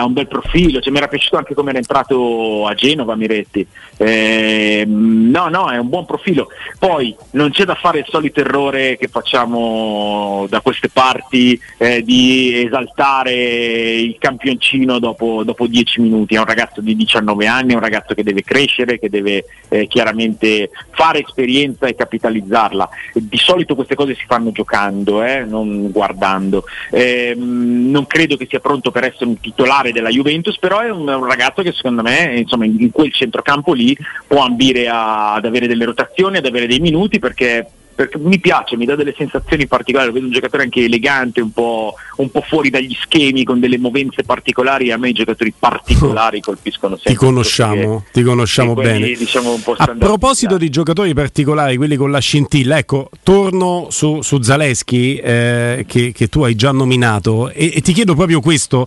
un 0.05 0.13
bel 0.13 0.29
profilo. 0.29 0.81
Cioè, 0.81 0.93
mi 0.93 0.99
era 0.99 1.09
piaciuto 1.09 1.37
anche 1.37 1.55
come 1.55 1.71
era 1.71 1.79
entrato 1.79 2.67
a 2.67 2.75
Genova 2.75 3.02
Genova 3.03 3.17
Miretti. 3.17 3.67
Eh, 3.97 4.85
no, 4.87 5.49
no, 5.49 5.71
è 5.71 5.77
un 5.77 5.89
buon 5.89 6.07
profilo. 6.07 6.49
Poi 6.79 7.15
non 7.33 7.51
c'è 7.51 7.65
da 7.65 7.75
fare 7.75 8.01
il 8.01 8.07
solito 8.09 8.41
errore 8.41 8.97
che 8.97 9.09
facciamo 9.09 10.47
da 10.49 10.61
queste 10.61 10.89
parti 10.89 11.61
eh, 11.79 12.03
di 12.03 12.65
esaltare 12.65 13.33
il 13.33 14.17
campioncino 14.19 14.99
dopo, 14.99 15.43
dopo, 15.45 15.67
dieci 15.67 16.01
minuti. 16.01 16.35
È 16.35 16.39
un 16.39 16.45
ragazzo 16.45 16.81
di 16.81 16.97
19 16.97 17.47
anni, 17.47 17.73
è 17.73 17.77
un 17.77 17.81
ragazzo 17.81 18.15
che 18.15 18.23
deve 18.23 18.43
crescere, 18.43 18.99
che 18.99 19.11
deve 19.11 19.45
eh, 19.69 19.87
chiaramente 19.87 20.71
fare 20.91 21.21
esperienza 21.21 21.87
e 21.87 21.95
capitalizzarla. 21.95 22.89
Di 23.15 23.39
solito 23.39 23.75
queste 23.75 23.95
cose 23.95 24.15
si 24.15 24.25
fanno 24.27 24.53
giocando, 24.53 25.23
eh, 25.23 25.45
non 25.45 25.91
guardando. 25.91 26.65
Ehm, 26.91 27.91
non 27.91 28.07
credo 28.07 28.37
che 28.37 28.47
sia 28.49 28.61
pronto 28.61 28.91
per 28.91 29.05
essere 29.05 29.27
un 29.27 29.41
titolare 29.41 29.93
della 29.93 30.11
Juventus, 30.11 30.59
però 30.59 30.81
è 30.81 30.91
un, 30.91 31.09
un 31.09 31.25
ragazzo 31.25 31.63
che 31.63 31.73
secondo 31.73 32.03
me 32.03 32.39
insomma, 32.39 32.65
in, 32.65 32.77
in 32.79 32.91
quel 32.93 33.13
centrocampo 33.13 33.73
lì 33.73 33.97
può 34.27 34.43
ambire 34.43 34.89
a, 34.89 35.35
ad 35.35 35.45
avere 35.45 35.67
delle 35.67 35.85
rotazioni, 35.85 36.37
ad 36.37 36.47
avere 36.47 36.67
dei 36.67 36.81
minuti 36.81 37.19
perché 37.19 37.67
perché 37.95 38.19
mi 38.19 38.39
piace, 38.39 38.77
mi 38.77 38.85
dà 38.85 38.97
delle 38.97 39.15
sensazioni 39.17 39.67
particolari, 39.67 40.11
vedo 40.11 40.27
un 40.27 40.33
giocatore 40.33 40.65
anche 40.65 40.85
elegante, 40.85 41.41
un 41.41 41.53
po', 41.53 41.95
un 42.17 42.31
po', 42.31 42.43
fuori 42.43 42.71
dagli 42.71 42.97
schemi, 43.01 43.45
con 43.45 43.61
delle 43.61 43.79
movenze 43.79 44.23
particolari, 44.23 44.91
a 44.91 44.97
me 44.97 45.11
i 45.11 45.13
giocatori 45.13 45.53
particolari 45.57 46.41
colpiscono 46.41 46.97
sempre. 46.97 47.13
Ti 47.13 47.19
conosciamo, 47.19 48.05
ti 48.13 48.23
conosciamo 48.23 48.75
quelli, 48.75 49.01
bene. 49.01 49.17
Diciamo, 49.17 49.61
a 49.77 49.97
proposito 49.99 50.57
di 50.57 50.69
giocatori 50.71 51.15
particolari, 51.15 51.77
quelli 51.77 51.97
con 51.97 52.11
la 52.11 52.19
scintilla, 52.19 52.79
ecco, 52.79 53.11
torno 53.23 53.89
su, 53.91 54.23
su 54.23 54.41
Zaleschi 54.41 55.17
eh, 55.17 55.85
che, 55.87 56.13
che, 56.13 56.29
tu 56.29 56.43
hai 56.43 56.55
già 56.55 56.73
nominato 56.73 57.51
e, 57.51 57.73
e 57.75 57.81
ti 57.81 57.93
chiedo 57.93 58.15
proprio 58.15 58.41
questo, 58.41 58.87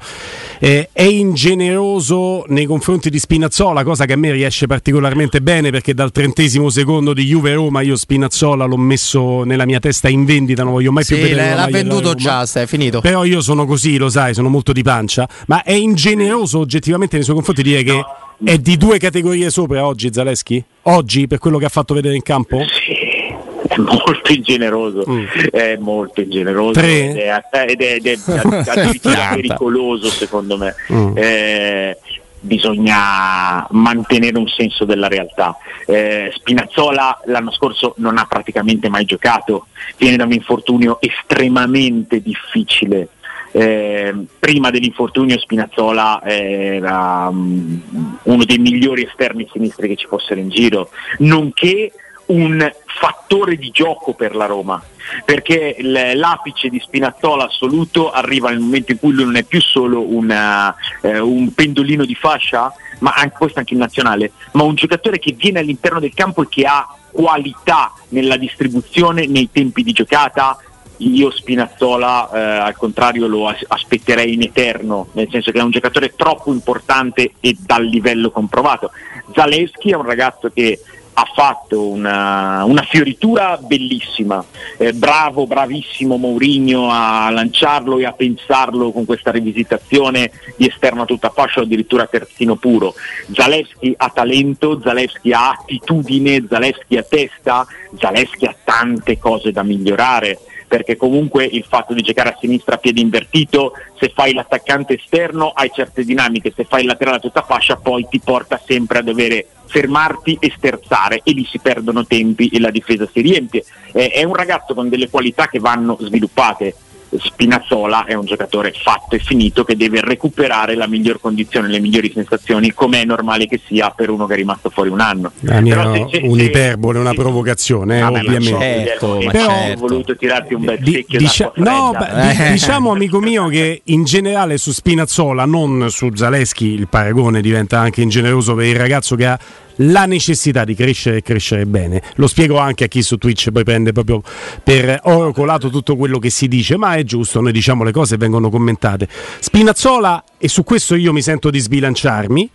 eh, 0.59 0.89
è 0.91 1.03
ingeneroso 1.03 2.45
nei 2.47 2.65
confronti 2.65 3.09
di 3.09 3.19
Spinazzola, 3.19 3.83
cosa 3.83 4.05
che 4.05 4.13
a 4.13 4.17
me 4.17 4.31
riesce 4.31 4.67
particolarmente 4.67 5.41
bene 5.41 5.69
perché 5.69 5.93
dal 5.93 6.11
trentesimo 6.11 6.69
secondo 6.69 7.13
di 7.13 7.25
Juve-Roma 7.25 7.81
io 7.81 7.95
Spinazzola 7.95 8.65
l'ho 8.65 8.77
messo 8.77 8.94
messo 8.95 9.43
nella 9.43 9.65
mia 9.65 9.79
testa 9.79 10.07
in 10.09 10.25
vendita, 10.25 10.63
non 10.63 10.71
voglio 10.71 10.91
mai 10.91 11.03
sì, 11.03 11.15
più 11.15 11.23
vedere. 11.23 11.55
L'ha 11.55 11.67
venduto 11.67 12.15
già, 12.15 12.47
è 12.53 12.65
finito. 12.65 13.01
Però 13.01 13.23
io 13.25 13.41
sono 13.41 13.65
così, 13.65 13.97
lo 13.97 14.09
sai, 14.09 14.33
sono 14.33 14.49
molto 14.49 14.71
di 14.71 14.81
pancia. 14.81 15.27
Ma 15.47 15.63
è 15.63 15.73
ingeneroso 15.73 16.59
oggettivamente 16.59 17.15
nei 17.15 17.23
suoi 17.23 17.35
confronti 17.35 17.61
dire 17.61 17.83
che 17.83 17.93
no. 17.93 18.05
è 18.43 18.57
di 18.57 18.77
due 18.77 18.97
categorie 18.97 19.49
sopra 19.49 19.85
oggi 19.85 20.11
Zaleschi? 20.11 20.63
Oggi 20.83 21.27
per 21.27 21.39
quello 21.39 21.57
che 21.57 21.65
ha 21.65 21.69
fatto 21.69 21.93
vedere 21.93 22.15
in 22.15 22.23
campo? 22.23 22.63
Sì 22.63 23.23
è 23.67 23.77
molto 23.77 24.31
ingeneroso, 24.31 25.03
mm. 25.09 25.25
è 25.51 25.75
molto 25.77 26.21
ingeneroso 26.21 26.79
ed 26.79 27.17
è, 27.17 27.41
ed 27.67 27.81
è, 27.81 27.93
ed 27.95 28.05
è 28.05 28.17
addirittura 28.69 29.31
pericoloso 29.33 30.07
secondo 30.09 30.57
me. 30.57 30.75
Mm. 30.91 31.17
Eh, 31.17 31.97
bisogna 32.45 33.67
mantenere 33.71 34.37
un 34.37 34.47
senso 34.47 34.85
della 34.85 35.07
realtà. 35.07 35.57
Eh, 35.85 36.31
Spinazzola 36.33 37.21
l'anno 37.25 37.51
scorso 37.51 37.95
non 37.97 38.17
ha 38.17 38.25
praticamente 38.25 38.89
mai 38.89 39.05
giocato, 39.05 39.67
viene 39.97 40.17
da 40.17 40.23
un 40.23 40.31
infortunio 40.31 40.99
estremamente 41.01 42.21
difficile. 42.21 43.09
Eh, 43.51 44.13
prima 44.37 44.69
dell'infortunio 44.69 45.39
Spinazzola 45.39 46.21
era 46.23 47.29
um, 47.29 47.81
uno 48.23 48.43
dei 48.43 48.57
migliori 48.57 49.05
esterni 49.05 49.47
sinistri 49.49 49.87
che 49.87 49.95
ci 49.95 50.07
fossero 50.07 50.39
in 50.41 50.49
giro, 50.49 50.89
nonché 51.19 51.91
un 52.27 52.71
fattore 52.85 53.55
di 53.55 53.69
gioco 53.71 54.13
per 54.13 54.35
la 54.35 54.45
Roma 54.45 54.81
perché 55.23 55.77
l'apice 55.79 56.69
di 56.69 56.79
Spinazzola 56.79 57.45
assoluto 57.45 58.11
arriva 58.11 58.49
nel 58.49 58.59
momento 58.59 58.91
in 58.91 58.99
cui 58.99 59.13
lui 59.13 59.25
non 59.25 59.35
è 59.35 59.43
più 59.43 59.61
solo 59.61 60.01
una, 60.01 60.73
eh, 61.01 61.19
un 61.19 61.53
pendolino 61.53 62.05
di 62.05 62.15
fascia, 62.15 62.73
ma 62.99 63.13
anche, 63.15 63.35
questo 63.37 63.59
anche 63.59 63.73
in 63.73 63.79
nazionale, 63.79 64.31
ma 64.53 64.63
un 64.63 64.75
giocatore 64.75 65.19
che 65.19 65.33
viene 65.33 65.59
all'interno 65.59 65.99
del 65.99 66.13
campo 66.13 66.43
e 66.43 66.47
che 66.49 66.63
ha 66.63 66.87
qualità 67.11 67.93
nella 68.09 68.37
distribuzione, 68.37 69.27
nei 69.27 69.49
tempi 69.51 69.83
di 69.83 69.91
giocata. 69.91 70.57
Io 70.99 71.29
Spinazzola 71.29 72.29
eh, 72.31 72.39
al 72.39 72.77
contrario 72.77 73.27
lo 73.27 73.49
as- 73.49 73.65
aspetterei 73.67 74.33
in 74.33 74.43
eterno, 74.43 75.07
nel 75.11 75.27
senso 75.29 75.51
che 75.51 75.59
è 75.59 75.61
un 75.61 75.71
giocatore 75.71 76.15
troppo 76.15 76.53
importante 76.53 77.33
e 77.41 77.55
dal 77.59 77.83
livello 77.83 78.31
comprovato. 78.31 78.91
Zalewski 79.33 79.91
è 79.91 79.95
un 79.95 80.05
ragazzo 80.05 80.49
che 80.53 80.79
ha 81.17 81.31
fatto 81.33 81.87
una, 81.87 82.63
una 82.65 82.81
fioritura 82.81 83.57
bellissima, 83.57 84.43
eh, 84.77 84.91
bravo, 84.93 85.47
bravissimo 85.47 86.17
Mourinho 86.17 86.89
a 86.91 87.29
lanciarlo 87.29 87.97
e 87.99 88.05
a 88.05 88.11
pensarlo 88.11 88.91
con 88.91 89.05
questa 89.05 89.31
rivisitazione 89.31 90.31
di 90.57 90.67
esterno 90.67 91.03
a 91.03 91.05
tutta 91.05 91.29
fascia 91.29 91.61
addirittura 91.61 92.05
terzino 92.05 92.55
puro. 92.55 92.93
Zalewski 93.31 93.93
ha 93.95 94.09
talento, 94.13 94.81
Zalewski 94.81 95.31
ha 95.31 95.51
attitudine, 95.51 96.45
Zalewski 96.49 96.97
ha 96.97 97.03
testa, 97.03 97.65
Zalewski 97.97 98.45
ha 98.45 98.55
tante 98.63 99.17
cose 99.17 99.51
da 99.53 99.63
migliorare 99.63 100.37
perché 100.67 100.95
comunque 100.95 101.45
il 101.45 101.65
fatto 101.67 101.93
di 101.93 102.01
giocare 102.01 102.29
a 102.29 102.37
sinistra 102.39 102.75
a 102.75 102.77
piede 102.77 103.01
invertito, 103.01 103.73
se 103.99 104.11
fai 104.13 104.33
l'attaccante 104.33 104.95
esterno 104.95 105.49
hai 105.49 105.71
certe 105.73 106.03
dinamiche, 106.03 106.53
se 106.55 106.65
fai 106.65 106.81
il 106.81 106.87
laterale 106.87 107.17
a 107.17 107.19
tutta 107.19 107.43
fascia 107.43 107.75
poi 107.75 108.07
ti 108.09 108.19
porta 108.19 108.59
sempre 108.63 108.99
a 108.99 109.01
dover 109.01 109.45
fermarti 109.67 110.37
e 110.39 110.53
sterzare 110.55 111.21
e 111.23 111.31
lì 111.31 111.45
si 111.45 111.59
perdono 111.59 112.05
tempi 112.05 112.49
e 112.49 112.59
la 112.59 112.71
difesa 112.71 113.07
si 113.11 113.21
riempie. 113.21 113.63
Eh, 113.91 114.09
è 114.09 114.23
un 114.23 114.35
ragazzo 114.35 114.73
con 114.73 114.89
delle 114.89 115.09
qualità 115.09 115.47
che 115.47 115.59
vanno 115.59 115.97
sviluppate 115.99 116.75
Spinazzola 117.19 118.05
è 118.05 118.13
un 118.13 118.25
giocatore 118.25 118.73
fatto 118.75 119.15
e 119.15 119.19
finito 119.19 119.63
che 119.63 119.75
deve 119.75 120.01
recuperare 120.01 120.75
la 120.75 120.87
miglior 120.87 121.19
condizione, 121.19 121.67
le 121.67 121.79
migliori 121.79 122.11
sensazioni, 122.13 122.73
come 122.73 123.01
è 123.01 123.05
normale 123.05 123.47
che 123.47 123.59
sia 123.65 123.89
per 123.89 124.09
uno 124.09 124.25
che 124.25 124.33
è 124.33 124.37
rimasto 124.37 124.69
fuori 124.69 124.89
un 124.89 124.99
anno. 124.99 125.31
Ah, 125.47 125.61
Però 125.61 125.93
se, 125.93 126.07
se, 126.11 126.21
un'iperbole, 126.23 126.99
una 126.99 127.13
provocazione, 127.13 128.01
ah, 128.01 128.11
ovviamente. 128.11 128.49
Certo, 128.49 129.17
Però 129.17 129.47
certo. 129.47 129.83
ho 129.83 129.87
voluto 129.87 130.15
tirarti 130.15 130.53
un 130.53 130.63
bel 130.63 130.79
di, 130.79 131.05
dicia- 131.07 131.51
no, 131.55 131.95
beh, 131.97 132.51
diciamo 132.53 132.91
amico 132.91 133.19
mio 133.19 133.47
che 133.47 133.81
in 133.85 134.03
generale 134.03 134.57
su 134.57 134.71
Spinazzola, 134.71 135.45
non 135.45 135.87
su 135.89 136.09
Zaleschi, 136.13 136.67
il 136.67 136.87
paragone 136.87 137.41
diventa 137.41 137.79
anche 137.79 138.01
ingeneroso 138.01 138.55
per 138.55 138.65
il 138.65 138.75
ragazzo 138.75 139.15
che 139.15 139.25
ha 139.25 139.39
la 139.77 140.05
necessità 140.05 140.63
di 140.63 140.75
crescere 140.75 141.17
e 141.17 141.21
crescere 141.21 141.65
bene. 141.65 142.01
Lo 142.15 142.27
spiego 142.27 142.57
anche 142.57 142.85
a 142.85 142.87
chi 142.87 143.01
su 143.01 143.17
Twitch 143.17 143.51
poi 143.51 143.63
prende 143.63 143.91
proprio 143.91 144.21
per 144.63 144.99
oro 145.03 145.31
colato 145.31 145.69
tutto 145.69 145.95
quello 145.95 146.19
che 146.19 146.29
si 146.29 146.47
dice, 146.47 146.77
ma 146.77 146.95
è 146.95 147.03
giusto, 147.03 147.41
noi 147.41 147.51
diciamo 147.51 147.83
le 147.83 147.91
cose 147.91 148.15
e 148.15 148.17
vengono 148.17 148.49
commentate. 148.49 149.07
Spinazzola, 149.39 150.23
e 150.37 150.47
su 150.47 150.63
questo 150.63 150.95
io 150.95 151.13
mi 151.13 151.21
sento 151.21 151.49
di 151.49 151.59
sbilanciarmi, 151.59 152.49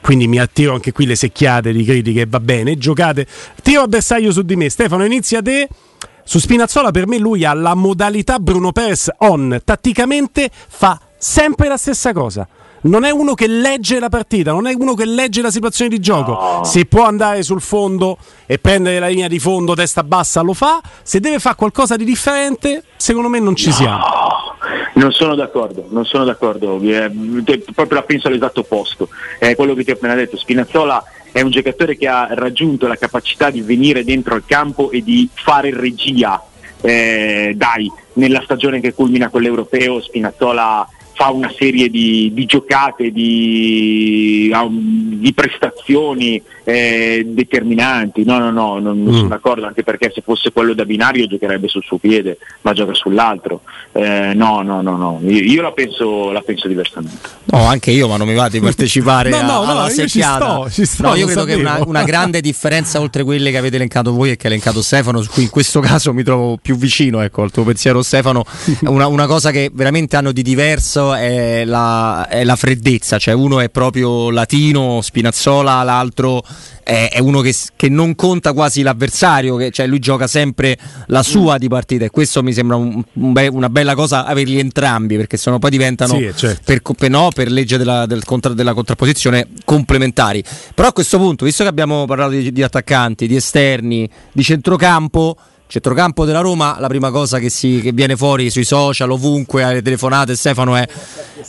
quindi 0.00 0.26
mi 0.26 0.38
attiro 0.38 0.74
anche 0.74 0.92
qui 0.92 1.06
le 1.06 1.16
secchiate 1.16 1.72
di 1.72 1.84
critiche, 1.84 2.26
va 2.26 2.40
bene, 2.40 2.76
giocate, 2.76 3.26
tiro 3.62 3.82
a 3.82 3.86
bersaglio 3.86 4.32
su 4.32 4.42
di 4.42 4.56
me, 4.56 4.68
Stefano 4.68 5.04
inizia 5.04 5.40
te. 5.40 5.68
Su 6.26 6.38
Spinazzola 6.38 6.90
per 6.90 7.06
me 7.06 7.18
lui 7.18 7.44
ha 7.44 7.52
la 7.52 7.74
modalità 7.74 8.38
Bruno 8.38 8.72
Perez 8.72 9.10
on, 9.18 9.60
tatticamente 9.62 10.50
fa 10.50 10.98
sempre 11.18 11.68
la 11.68 11.76
stessa 11.76 12.14
cosa 12.14 12.48
non 12.84 13.04
è 13.04 13.10
uno 13.10 13.34
che 13.34 13.46
legge 13.46 13.98
la 13.98 14.08
partita, 14.08 14.52
non 14.52 14.66
è 14.66 14.74
uno 14.76 14.94
che 14.94 15.04
legge 15.04 15.42
la 15.42 15.50
situazione 15.50 15.90
di 15.90 16.00
gioco. 16.00 16.32
No. 16.32 16.64
Se 16.64 16.84
può 16.86 17.04
andare 17.04 17.42
sul 17.42 17.60
fondo 17.60 18.18
e 18.46 18.58
prendere 18.58 18.98
la 18.98 19.08
linea 19.08 19.28
di 19.28 19.38
fondo 19.38 19.74
testa 19.74 20.02
bassa, 20.02 20.40
lo 20.42 20.52
fa. 20.54 20.80
Se 21.02 21.20
deve 21.20 21.38
fare 21.38 21.56
qualcosa 21.56 21.96
di 21.96 22.04
differente, 22.04 22.82
secondo 22.96 23.28
me 23.28 23.40
non 23.40 23.56
ci 23.56 23.68
no. 23.68 23.74
siamo. 23.74 24.04
Non 24.94 25.12
sono 25.12 25.34
d'accordo, 25.34 25.86
non 25.90 26.04
sono 26.04 26.24
d'accordo, 26.24 26.80
eh, 26.80 27.10
proprio 27.74 27.98
la 27.98 28.02
penso 28.02 28.28
all'esatto 28.28 28.60
opposto. 28.60 29.08
È 29.38 29.54
quello 29.56 29.74
che 29.74 29.84
ti 29.84 29.90
ho 29.90 29.94
appena 29.94 30.14
detto. 30.14 30.36
Spinazzola 30.36 31.02
è 31.32 31.40
un 31.40 31.50
giocatore 31.50 31.96
che 31.96 32.06
ha 32.06 32.28
raggiunto 32.30 32.86
la 32.86 32.96
capacità 32.96 33.50
di 33.50 33.60
venire 33.60 34.04
dentro 34.04 34.34
al 34.34 34.44
campo 34.46 34.90
e 34.90 35.02
di 35.02 35.28
fare 35.32 35.74
regia. 35.74 36.40
Eh, 36.80 37.54
dai, 37.56 37.90
nella 38.14 38.42
stagione 38.44 38.78
che 38.78 38.92
culmina 38.92 39.30
con 39.30 39.40
l'Europeo, 39.40 40.00
Spinazzola 40.00 40.86
fa 41.14 41.30
una 41.30 41.52
serie 41.56 41.88
di, 41.88 42.30
di 42.34 42.44
giocate, 42.44 43.10
di, 43.10 44.52
di 44.70 45.32
prestazioni 45.32 46.42
eh, 46.64 47.24
determinanti. 47.26 48.24
No, 48.24 48.38
no, 48.38 48.50
no, 48.50 48.78
non, 48.80 48.98
mm. 48.98 49.12
sono 49.12 49.28
d'accordo, 49.28 49.66
anche 49.66 49.82
perché 49.82 50.10
se 50.12 50.22
fosse 50.22 50.50
quello 50.50 50.74
da 50.74 50.84
binario 50.84 51.26
giocherebbe 51.26 51.68
sul 51.68 51.84
suo 51.84 51.98
piede, 51.98 52.38
ma 52.62 52.72
gioca 52.72 52.94
sull'altro. 52.94 53.60
Eh, 53.92 54.32
no, 54.34 54.62
no, 54.62 54.82
no, 54.82 54.96
no, 54.96 55.20
io, 55.24 55.42
io 55.42 55.62
la, 55.62 55.70
penso, 55.70 56.32
la, 56.32 56.40
penso, 56.40 56.66
diversamente. 56.66 57.28
No, 57.44 57.64
anche 57.66 57.92
io, 57.92 58.08
ma 58.08 58.16
non 58.16 58.26
mi 58.26 58.34
va 58.34 58.48
di 58.48 58.60
partecipare 58.60 59.30
no, 59.30 59.42
no, 59.42 59.60
alla 59.62 59.82
no, 59.82 59.88
secchiata. 59.88 60.68
Ci 60.68 60.70
sto, 60.70 60.82
ci 60.82 60.84
sto, 60.86 61.02
no, 61.02 61.14
io 61.14 61.26
credo 61.26 61.40
sapevo. 61.40 61.56
che 61.56 61.66
una, 61.66 61.84
una, 61.86 62.02
grande 62.02 62.40
differenza 62.40 63.00
oltre 63.00 63.22
quelle 63.22 63.50
che 63.52 63.58
avete 63.58 63.76
elencato 63.76 64.12
voi 64.12 64.30
e 64.30 64.36
che 64.36 64.46
ha 64.46 64.50
elencato 64.50 64.82
Stefano, 64.82 65.22
su 65.22 65.30
cui 65.30 65.44
in 65.44 65.50
questo 65.50 65.78
caso 65.80 66.12
mi 66.12 66.24
trovo 66.24 66.58
più 66.60 66.76
vicino 66.76 67.20
ecco, 67.20 67.42
al 67.42 67.52
tuo 67.52 67.62
pensiero 67.62 68.02
Stefano, 68.02 68.44
una, 68.82 69.06
una 69.06 69.26
cosa 69.26 69.52
che 69.52 69.70
veramente 69.72 70.16
hanno 70.16 70.32
di 70.32 70.42
diverso 70.42 71.03
è 71.12 71.64
la, 71.64 72.26
è 72.28 72.44
la, 72.44 72.56
freddezza, 72.56 73.18
cioè 73.18 73.34
uno 73.34 73.60
è 73.60 73.68
proprio 73.68 74.30
latino, 74.30 75.00
Spinazzola, 75.02 75.82
l'altro 75.82 76.42
è, 76.82 77.10
è 77.12 77.18
uno 77.18 77.40
che, 77.40 77.54
che, 77.76 77.88
non 77.88 78.14
conta 78.14 78.52
quasi 78.52 78.82
l'avversario, 78.82 79.56
che, 79.56 79.70
cioè 79.70 79.86
lui 79.86 79.98
gioca 79.98 80.26
sempre 80.26 80.78
la 81.08 81.22
sua 81.22 81.58
di 81.58 81.68
partita 81.68 82.06
e 82.06 82.10
questo 82.10 82.42
mi 82.42 82.52
sembra 82.52 82.76
un, 82.76 83.02
un 83.12 83.32
be- 83.32 83.48
una 83.48 83.68
bella 83.68 83.94
cosa 83.94 84.24
averli 84.24 84.58
entrambi 84.58 85.16
perché 85.16 85.36
sennò 85.36 85.58
poi 85.58 85.70
diventano 85.70 86.14
sì, 86.14 86.32
certo. 86.34 86.62
per, 86.64 86.80
per, 86.96 87.10
no, 87.10 87.28
per, 87.34 87.50
legge 87.50 87.76
della, 87.76 88.06
del 88.06 88.24
contra, 88.24 88.54
della 88.54 88.72
contrapposizione 88.72 89.48
complementari. 89.64 90.42
Però 90.74 90.88
a 90.88 90.92
questo 90.92 91.18
punto, 91.18 91.44
visto 91.44 91.62
che 91.62 91.68
abbiamo 91.68 92.06
parlato 92.06 92.30
di, 92.30 92.52
di 92.52 92.62
attaccanti, 92.62 93.26
di 93.26 93.36
esterni, 93.36 94.08
di 94.32 94.42
centrocampo, 94.42 95.36
centrocampo 95.66 96.24
della 96.24 96.40
Roma, 96.40 96.76
la 96.78 96.86
prima 96.88 97.10
cosa 97.10 97.38
che, 97.38 97.48
si, 97.48 97.80
che, 97.82 97.92
viene 97.92 98.16
fuori 98.16 98.50
sui 98.50 98.64
social, 98.64 99.10
ovunque, 99.10 99.62
alle 99.62 99.82
telefonate, 99.82 100.36
Stefano, 100.36 100.76
è 100.76 100.86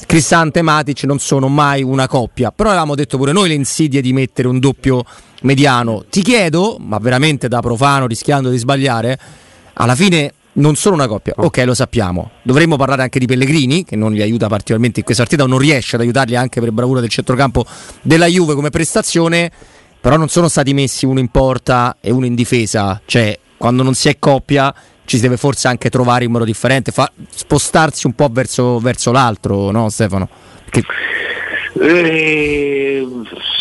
Cristante 0.06 0.60
e 0.60 0.62
Matic 0.62 1.04
non 1.04 1.20
sono 1.20 1.48
mai 1.48 1.84
una 1.84 2.08
coppia. 2.08 2.52
Però 2.52 2.70
avevamo 2.70 2.96
detto 2.96 3.18
pure 3.18 3.32
noi 3.32 3.50
le 3.50 3.54
insidie 3.56 4.02
di 4.02 4.14
mettere 4.14 4.48
un 4.48 4.60
doppio 4.60 5.04
mediano. 5.42 6.06
Ti 6.10 6.22
chiedo, 6.22 6.78
ma 6.80 6.98
veramente 6.98 7.48
da 7.48 7.60
profano, 7.62 8.08
rischiando 8.08 8.50
di 8.50 8.58
sbagliare, 8.58 9.20
alla 9.74 9.96
fine 9.96 10.34
non 10.54 10.76
sono 10.76 10.96
una 10.96 11.08
coppia. 11.08 11.34
Ok, 11.38 11.64
lo 11.66 11.74
sappiamo. 11.74 12.32
Dovremmo 12.42 12.78
parlare 12.78 13.02
anche 13.02 13.20
di 13.20 13.26
Pellegrini, 13.26 13.84
che 13.84 13.96
non 13.96 14.14
li 14.14 14.22
aiuta 14.22 14.48
particolarmente 14.48 15.00
in 15.00 15.06
questa 15.06 15.24
partita, 15.24 15.44
o 15.44 15.48
non 15.48 15.60
riesce 15.60 15.96
ad 15.96 16.02
aiutarli 16.02 16.36
anche 16.36 16.60
per 16.60 16.72
bravura 16.72 17.00
del 17.00 17.10
centrocampo 17.10 17.66
della 18.02 18.28
Juve 18.28 18.56
come 18.56 18.70
prestazione. 18.70 19.52
Però 20.00 20.18
non 20.18 20.30
sono 20.30 20.48
stati 20.50 20.74
messi 20.74 21.06
uno 21.06 21.20
in 21.20 21.30
porta 21.30 21.98
e 22.00 22.12
uno 22.12 22.28
in 22.28 22.36
difesa. 22.36 23.02
Cioè, 23.06 23.40
quando 23.58 23.84
non 23.84 23.94
si 23.94 24.10
è 24.10 24.18
coppia 24.20 24.74
ci 25.06 25.18
si 25.18 25.22
deve 25.22 25.38
forse 25.38 25.68
anche 25.68 25.90
trovare 25.90 26.26
in 26.26 26.32
modo 26.32 26.46
differente, 26.46 26.92
fa, 26.92 27.10
spostarsi 27.30 28.08
un 28.08 28.14
po' 28.14 28.28
verso, 28.32 28.80
verso 28.80 29.12
l'altro, 29.12 29.72
no 29.72 29.90
Stefano? 29.90 30.28
Che... 30.70 30.84
Eh, 31.78 33.06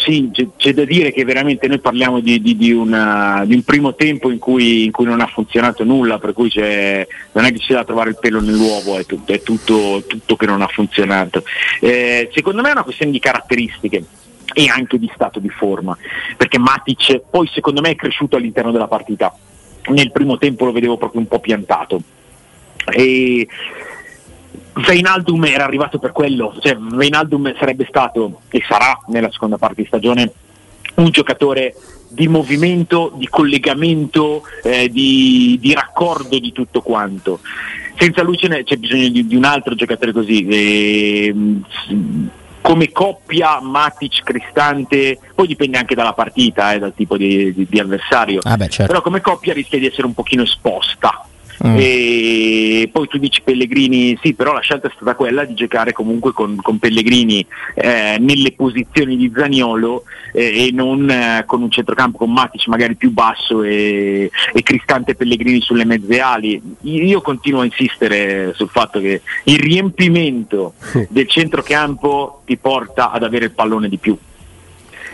sì, 0.05 0.31
c'è, 0.33 0.47
c'è, 0.57 0.73
da 0.73 0.85
dire 0.85 1.13
che 1.13 1.25
veramente 1.25 1.67
noi 1.67 1.81
parliamo 1.81 2.21
di, 2.21 2.41
di, 2.41 2.57
di, 2.57 2.73
una, 2.73 3.43
di 3.45 3.55
un 3.55 3.63
primo 3.63 3.95
tempo 3.95 4.31
in 4.31 4.39
cui, 4.39 4.85
in 4.85 4.93
cui, 4.93 5.05
non 5.05 5.21
ha 5.21 5.27
funzionato 5.27 5.83
nulla, 5.85 6.19
per 6.19 6.33
cui 6.33 6.51
non 6.55 7.45
è 7.45 7.53
che 7.53 7.59
c'è 7.59 7.75
da 7.75 7.85
trovare 7.85 8.11
il 8.11 8.19
pelo 8.21 8.41
nell'uovo, 8.41 8.99
è 8.99 9.05
tutto, 9.05 9.33
è 9.33 9.43
tutto, 9.43 10.05
tutto 10.07 10.37
che 10.37 10.47
non 10.47 10.63
ha 10.63 10.69
funzionato. 10.69 11.43
Eh, 11.81 12.31
secondo 12.33 12.63
me 12.63 12.69
è 12.69 12.73
una 12.73 12.85
questione 12.85 13.11
di 13.11 13.19
caratteristiche 13.19 14.05
e 14.53 14.69
anche 14.69 14.99
di 14.99 15.11
stato 15.13 15.41
di 15.41 15.49
forma, 15.49 15.97
perché 16.37 16.59
Matic 16.59 17.23
poi 17.29 17.51
secondo 17.53 17.81
me 17.81 17.91
è 17.91 17.97
cresciuto 17.97 18.37
all'interno 18.37 18.71
della 18.71 18.87
partita 18.87 19.35
nel 19.89 20.13
primo 20.13 20.39
tempo 20.39 20.65
lo 20.65 20.73
vedevo 20.73 20.97
proprio 20.97 21.21
un 21.21 21.29
po' 21.29 21.41
piantato. 21.41 22.01
E 22.87 23.47
Veinaldum 24.75 25.45
era 25.45 25.65
arrivato 25.65 25.99
per 25.99 26.13
quello, 26.13 26.55
cioè 26.61 26.77
Veinaldum 26.77 27.55
sarebbe 27.59 27.87
stato 27.89 28.41
e 28.51 28.63
sarà 28.67 28.99
nella 29.09 29.31
seconda 29.31 29.57
parte 29.57 29.83
di 29.83 29.87
stagione 29.87 30.33
un 30.95 31.11
giocatore 31.11 31.75
di 32.09 32.29
movimento, 32.29 33.13
di 33.15 33.29
collegamento, 33.29 34.43
eh, 34.63 34.89
di, 34.89 35.59
di, 35.61 35.75
raccordo 35.75 36.39
di 36.39 36.53
tutto 36.53 36.81
quanto. 36.81 37.41
Senza 37.97 38.23
lui 38.23 38.37
c'è, 38.37 38.77
bisogno 38.77 39.09
di, 39.09 39.27
di, 39.27 39.37
un 39.37 39.45
altro 39.45 39.75
giocatore 39.75 40.13
così. 40.13 40.47
E, 40.47 41.35
come 42.65 42.93
coppia 42.93 43.61
Matic-Cristante, 43.61 45.19
poi 45.35 45.47
dipende 45.47 45.77
anche 45.77 45.95
dalla 45.95 46.15
partita, 46.15 46.73
eh, 46.73 46.79
dal 46.79 46.95
tipo 46.95 47.19
di, 47.19 47.53
di, 47.53 47.67
di 47.69 47.79
avversario, 47.79 48.41
ah 48.43 48.57
beh, 48.57 48.69
certo. 48.69 48.91
però 48.91 49.03
come 49.03 49.21
coppia 49.21 49.53
rischia 49.53 49.79
di 49.79 49.87
essere 49.87 50.07
un 50.07 50.15
pochino 50.15 50.45
esposta 50.45 51.27
Mm. 51.65 51.77
E 51.79 52.89
poi 52.91 53.07
tu 53.07 53.19
dici 53.19 53.41
Pellegrini, 53.43 54.19
sì, 54.21 54.35
però 54.35 54.53
la 54.53 54.61
scelta 54.61 54.89
è 54.89 54.93
stata 54.95 55.15
quella 55.15 55.45
di 55.45 55.55
giocare 55.55 55.93
comunque 55.93 56.33
con, 56.33 56.57
con 56.57 56.79
Pellegrini 56.79 57.47
eh, 57.75 58.17
nelle 58.19 58.53
posizioni 58.53 59.17
di 59.17 59.33
Zaniolo 59.35 60.05
eh, 60.33 60.67
e 60.67 60.71
non 60.73 61.09
eh, 61.09 61.45
con 61.47 61.63
un 61.63 61.71
centrocampo 61.71 62.19
con 62.19 62.33
Matic 62.33 62.67
magari 62.67 62.97
più 62.97 63.13
basso 63.13 63.63
e, 63.63 64.31
e 64.53 64.63
Cristante 64.63 65.15
Pellegrini 65.15 65.61
sulle 65.61 65.85
mezze 65.85 66.21
ali. 66.21 66.61
Io 66.83 67.21
continuo 67.21 67.61
a 67.61 67.65
insistere 67.65 68.53
sul 68.55 68.69
fatto 68.69 68.99
che 68.99 69.23
il 69.45 69.59
riempimento 69.59 70.75
del 71.09 71.29
centrocampo 71.29 72.43
ti 72.45 72.57
porta 72.57 73.11
ad 73.11 73.23
avere 73.23 73.47
il 73.47 73.53
pallone 73.53 73.89
di 73.89 73.99
più. 73.99 74.17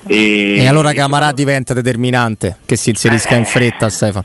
E, 0.07 0.57
e 0.57 0.67
allora 0.67 0.93
Camarà 0.93 1.33
diventa 1.33 1.75
determinante, 1.75 2.57
che 2.65 2.77
si 2.77 2.89
inserisca 2.91 3.35
in 3.35 3.45
fretta 3.45 3.91
Stefano. 3.91 4.25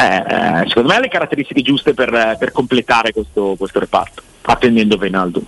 Eh, 0.00 0.68
secondo 0.68 0.88
me 0.88 0.96
ha 0.96 1.00
le 1.00 1.08
caratteristiche 1.08 1.62
giuste 1.62 1.92
per, 1.94 2.36
per 2.38 2.52
completare 2.52 3.12
questo, 3.12 3.54
questo, 3.58 3.78
reparto, 3.78 4.22
attendendo 4.42 4.96
Venaldo. 4.96 5.42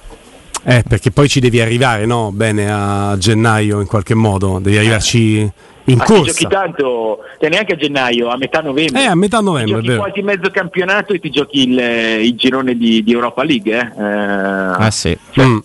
Eh, 0.64 0.84
perché 0.86 1.10
poi 1.10 1.28
ci 1.28 1.40
devi 1.40 1.60
arrivare, 1.60 2.06
no? 2.06 2.30
Bene 2.32 2.70
a 2.70 3.16
gennaio 3.18 3.80
in 3.80 3.86
qualche 3.86 4.14
modo, 4.14 4.58
devi 4.60 4.76
arrivarci 4.76 5.50
in 5.84 5.96
Ma 5.96 6.04
corsa. 6.04 6.24
giochi 6.24 6.46
tanto, 6.46 7.18
cioè 7.40 7.48
neanche 7.48 7.72
a 7.72 7.76
gennaio, 7.76 8.28
a 8.28 8.36
metà 8.36 8.60
novembre. 8.60 9.02
Eh, 9.02 9.06
a 9.06 9.14
metà 9.14 9.40
novembre. 9.40 9.80
Ti 9.80 9.86
giochi 9.86 9.98
quasi 9.98 10.22
mezzo 10.22 10.50
campionato 10.50 11.12
e 11.12 11.18
ti 11.18 11.30
giochi 11.30 11.62
il, 11.62 11.78
il 12.24 12.34
girone 12.36 12.76
di, 12.76 13.02
di, 13.02 13.12
Europa 13.12 13.42
League. 13.42 13.72
Eh? 13.72 14.00
Eh, 14.00 14.84
ah 14.84 14.90
sì. 14.90 15.16
Cioè, 15.30 15.44
mm. 15.44 15.58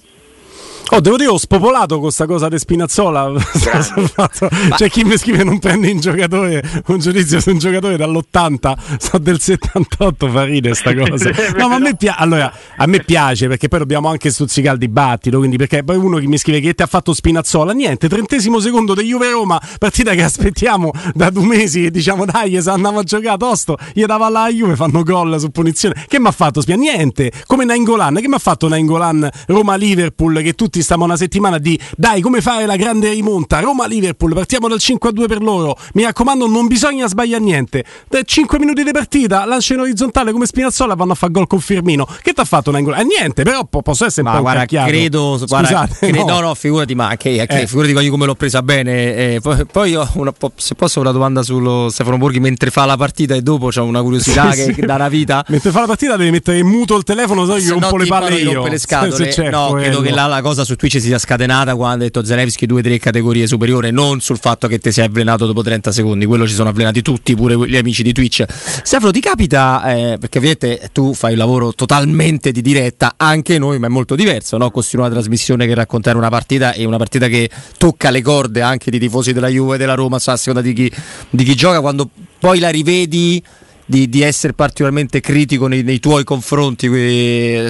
Oh, 0.89 1.02
devo 1.02 1.17
dire, 1.17 1.30
ho 1.30 1.38
spopolato 1.38 1.95
con 1.95 2.04
questa 2.04 2.26
cosa 2.26 2.47
di 2.47 2.58
Spinazzola. 2.58 3.34
C'è 4.76 4.89
chi 4.89 5.04
mi 5.04 5.17
scrive 5.17 5.43
non 5.43 5.60
prende 5.60 5.91
un 5.91 6.00
giocatore, 6.00 6.63
un 6.88 7.00
giudizio 7.00 7.41
su 7.41 7.50
un 7.50 7.58
giocatore 7.58 7.97
dall'80, 7.97 8.97
so 8.97 9.17
del 9.17 9.39
78, 9.39 10.30
fa 10.30 10.43
ridere 10.45 10.76
sta 10.76 10.95
cosa. 10.95 11.30
No, 11.58 11.67
ma 11.67 11.76
a 11.76 11.80
me, 11.80 11.95
pia- 11.95 12.15
allora, 12.15 12.52
a 12.78 12.86
me 12.86 13.04
piace 13.04 13.47
perché 13.47 13.67
poi 13.67 13.80
dobbiamo 13.80 14.08
anche 14.08 14.32
stuzzicare 14.32 14.76
il 14.76 14.80
dibattito, 14.80 15.39
quindi 15.39 15.58
perché 15.58 15.84
poi 15.84 15.97
uno 15.97 16.19
che 16.19 16.28
mi 16.28 16.38
scrive 16.38 16.62
che 16.62 16.73
ti 16.73 16.84
ha 16.84 16.88
fatto 16.88 17.13
Spinazzola, 17.13 17.73
niente, 17.73 18.08
trentesimo 18.08 18.60
secondo 18.60 18.93
di 18.93 19.04
Juve 19.04 19.30
Roma, 19.30 19.62
partita 19.78 20.13
che 20.13 20.23
aspettiamo 20.23 20.91
da 21.13 21.30
due 21.30 21.45
mesi 21.45 21.86
e 21.86 21.91
diciamo 21.91 22.23
dai, 22.23 22.62
se 22.62 22.69
andiamo 22.69 23.00
a 23.00 23.04
giocare 23.04 23.38
tosto, 23.38 23.78
gli 23.93 24.06
dava 24.06 24.30
la 24.30 24.50
Juve, 24.50 24.78
fanno 24.78 25.04
gol 25.04 25.38
su 25.38 25.50
punizione. 25.50 26.06
Che 26.08 26.19
mi 26.19 26.28
ha 26.28 26.32
fatto 26.32 26.62
Spinazzola? 26.62 26.91
Niente, 26.93 27.32
come 27.45 27.65
Nainggolan, 27.65 28.15
che 28.15 28.28
mi 28.30 28.36
ha 28.36 28.39
fatto 28.39 28.69
Nainggolan 28.69 29.30
Roma-Liverpool 29.47 30.41
che 30.41 30.54
tutti 30.54 30.77
tutti 30.78 30.82
stiamo 30.84 31.04
una 31.06 31.18
settimana 31.18 31.58
di 31.58 31.80
dai 31.96 32.22
come 32.22 32.42
fare 32.42 32.66
la 32.66 32.76
grande 32.76 33.10
rimonta, 33.10 33.60
Roma-Liverpool, 33.60 34.34
partiamo 34.34 34.68
dal 34.68 34.78
5-2 34.80 35.26
per 35.28 35.42
loro, 35.42 35.78
mi 35.94 36.04
raccomando 36.04 36.48
non 36.48 36.68
bisogna 36.68 37.08
sbagliare 37.08 37.44
niente, 37.44 37.84
da 38.08 38.22
5 38.24 38.60
minuti 38.60 38.84
di 38.84 38.92
partita, 38.92 39.46
lancio 39.46 39.74
in 39.74 39.80
orizzontale 39.82 40.32
come 40.32 40.46
Spinazzola 40.46 40.94
vanno 40.96 41.13
a 41.13 41.16
fare 41.16 41.32
gol 41.32 41.48
con 41.48 41.60
Firmino, 41.60 42.06
che 42.22 42.34
ti 42.34 42.40
ha 42.40 42.44
fatto 42.46 42.70
un 42.70 42.76
angolo? 42.76 42.96
Eh, 42.98 43.04
niente, 43.04 43.44
però 43.44 43.63
posso 43.66 44.06
essere 44.06 44.24
ma 44.24 44.32
un 44.32 44.36
po' 44.38 44.42
guarda, 44.44 44.66
credo, 44.66 45.40
guarda, 45.48 45.68
Scusate, 45.88 46.08
cre- 46.12 46.24
no. 46.24 46.26
no. 46.26 46.40
no, 46.40 46.54
figurati, 46.56 46.96
ma 46.96 47.16
che, 47.18 47.46
che 47.48 47.62
Eh. 47.62 47.68
figurati 47.68 47.92
io 47.94 48.12
come 48.12 48.26
l'ho 48.26 48.36
presa 48.36 48.62
bene. 48.62 49.16
eh, 49.16 49.40
poi, 49.42 49.66
poi 49.66 49.90
io 49.92 50.08
una 50.13 50.32
po- 50.32 50.52
se 50.56 50.76
posso 50.76 51.00
una 51.00 51.12
domanda 51.12 51.42
sullo 51.44 51.90
Stefano 51.90 52.18
Borghi 52.18 52.40
mentre 52.40 52.70
fa 52.70 52.86
la 52.86 52.98
partita 52.98 53.34
e 53.36 53.42
dopo 53.42 53.68
c'ho 53.70 53.84
una 53.84 54.02
curiosità 54.02 54.52
Sì, 54.58 54.66
che, 54.66 54.74
sì. 54.74 54.82
dà 54.82 54.96
una 54.96 55.10
vita. 55.10 55.44
Mentre 55.48 55.72
fa 55.72 55.82
la 55.82 55.88
partita 55.88 56.16
devi 56.16 56.32
mettere 56.32 56.60
in 56.60 56.68
muto 56.68 56.96
il 56.96 57.04
telefono, 57.04 57.46
no 57.46 57.58
gli 57.58 57.62
Se 57.63 57.74
no 57.74 57.80
rompo 57.80 57.98
le 57.98 58.04
ti 58.04 58.10
palle 58.10 58.36
io. 58.36 58.66
le 58.68 58.78
scatole. 58.78 59.12
se 59.32 59.42
c'è 59.44 59.50
no, 59.50 59.72
credo 59.74 60.02
che 60.02 60.12
la, 60.12 60.26
la 60.28 60.42
cosa 60.42 60.63
su 60.67 60.75
Twitch 60.75 60.99
sia 60.99 61.17
scatenata 61.17 61.75
quando 61.75 62.03
ha 62.03 62.08
detto 62.08 62.25
Zelensky 62.25 62.65
due 62.65 62.82
o 62.82 62.84
tre 62.84 62.99
categorie 62.99 63.47
superiore, 63.47 63.89
non 63.89 64.19
sul 64.19 64.38
fatto 64.38 64.67
che 64.67 64.80
ti 64.80 64.91
sei 64.91 65.06
avvelenato 65.06 65.45
dopo 65.45 65.63
30 65.63 65.93
secondi. 65.93 66.25
Quello 66.25 66.45
ci 66.45 66.53
sono 66.53 66.67
avvelenati 66.67 67.01
tutti, 67.01 67.34
pure 67.36 67.56
gli 67.69 67.77
amici 67.77 68.03
di 68.03 68.12
Twitch. 68.12 68.43
Stefano, 68.49 69.12
ti 69.12 69.21
capita, 69.21 69.82
eh, 69.95 70.17
perché 70.19 70.39
ovviamente 70.39 70.89
tu 70.91 71.13
fai 71.13 71.32
un 71.32 71.38
lavoro 71.38 71.73
totalmente 71.73 72.51
di 72.51 72.62
diretta, 72.62 73.13
anche 73.15 73.58
noi, 73.58 73.80
ma 73.80 73.88
è 73.88 73.89
molto 73.89 74.15
diverso, 74.15 74.58
no? 74.58 74.69
Costruire 74.69 75.08
una 75.08 75.17
trasmissione 75.17 75.65
che 75.65 75.73
raccontare 75.73 76.17
una 76.17 76.30
partita 76.30 76.73
e 76.73 76.84
una 76.84 76.97
partita 76.97 77.27
che 77.27 77.49
tocca 77.77 78.10
le 78.10 78.21
corde 78.21 78.62
anche 78.62 78.91
di 78.91 78.99
tifosi 78.99 79.32
della 79.32 79.47
Juve 79.47 79.77
della 79.77 79.93
Roma, 79.93 80.17
a 80.17 80.36
seconda 80.36 80.62
di 80.62 80.73
chi, 80.73 80.91
di 81.30 81.43
chi 81.45 81.56
gioca, 81.56 81.80
quando 81.80 82.10
poi 82.39 82.60
la 82.60 82.69
rivedi 82.69 83.41
di, 83.89 84.10
di 84.10 84.21
essere 84.21 84.52
particolarmente 84.52 85.21
critico 85.21 85.67
nei, 85.67 85.82
nei 85.82 86.00
tuoi 86.00 86.26
confronti, 86.26 86.88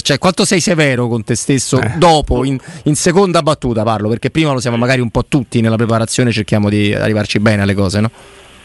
cioè 0.01 0.17
quanto 0.17 0.45
sei 0.45 0.60
severo 0.60 1.08
con 1.08 1.23
te 1.23 1.36
stesso 1.36 1.80
Eh. 1.80 1.93
dopo, 1.97 2.43
in, 2.43 2.58
in 2.86 2.95
seconda 2.95 3.43
battuta 3.43 3.84
parlo, 3.84 4.10
perché 4.10 4.32
prima 4.32 4.51
lo 4.51 4.60
siamo 4.60 4.77
magari 4.77 4.99
un 4.99 5.12
po' 5.12 5.25
tutti 5.27 5.62
nella 5.62 5.75
preparazione, 5.77 6.32
cerchiamo 6.32 6.69
di 6.69 6.91
arrivarci 6.93 7.39
bene 7.39 7.62
alle 7.62 7.75
cose, 7.75 7.99
no? 8.01 8.10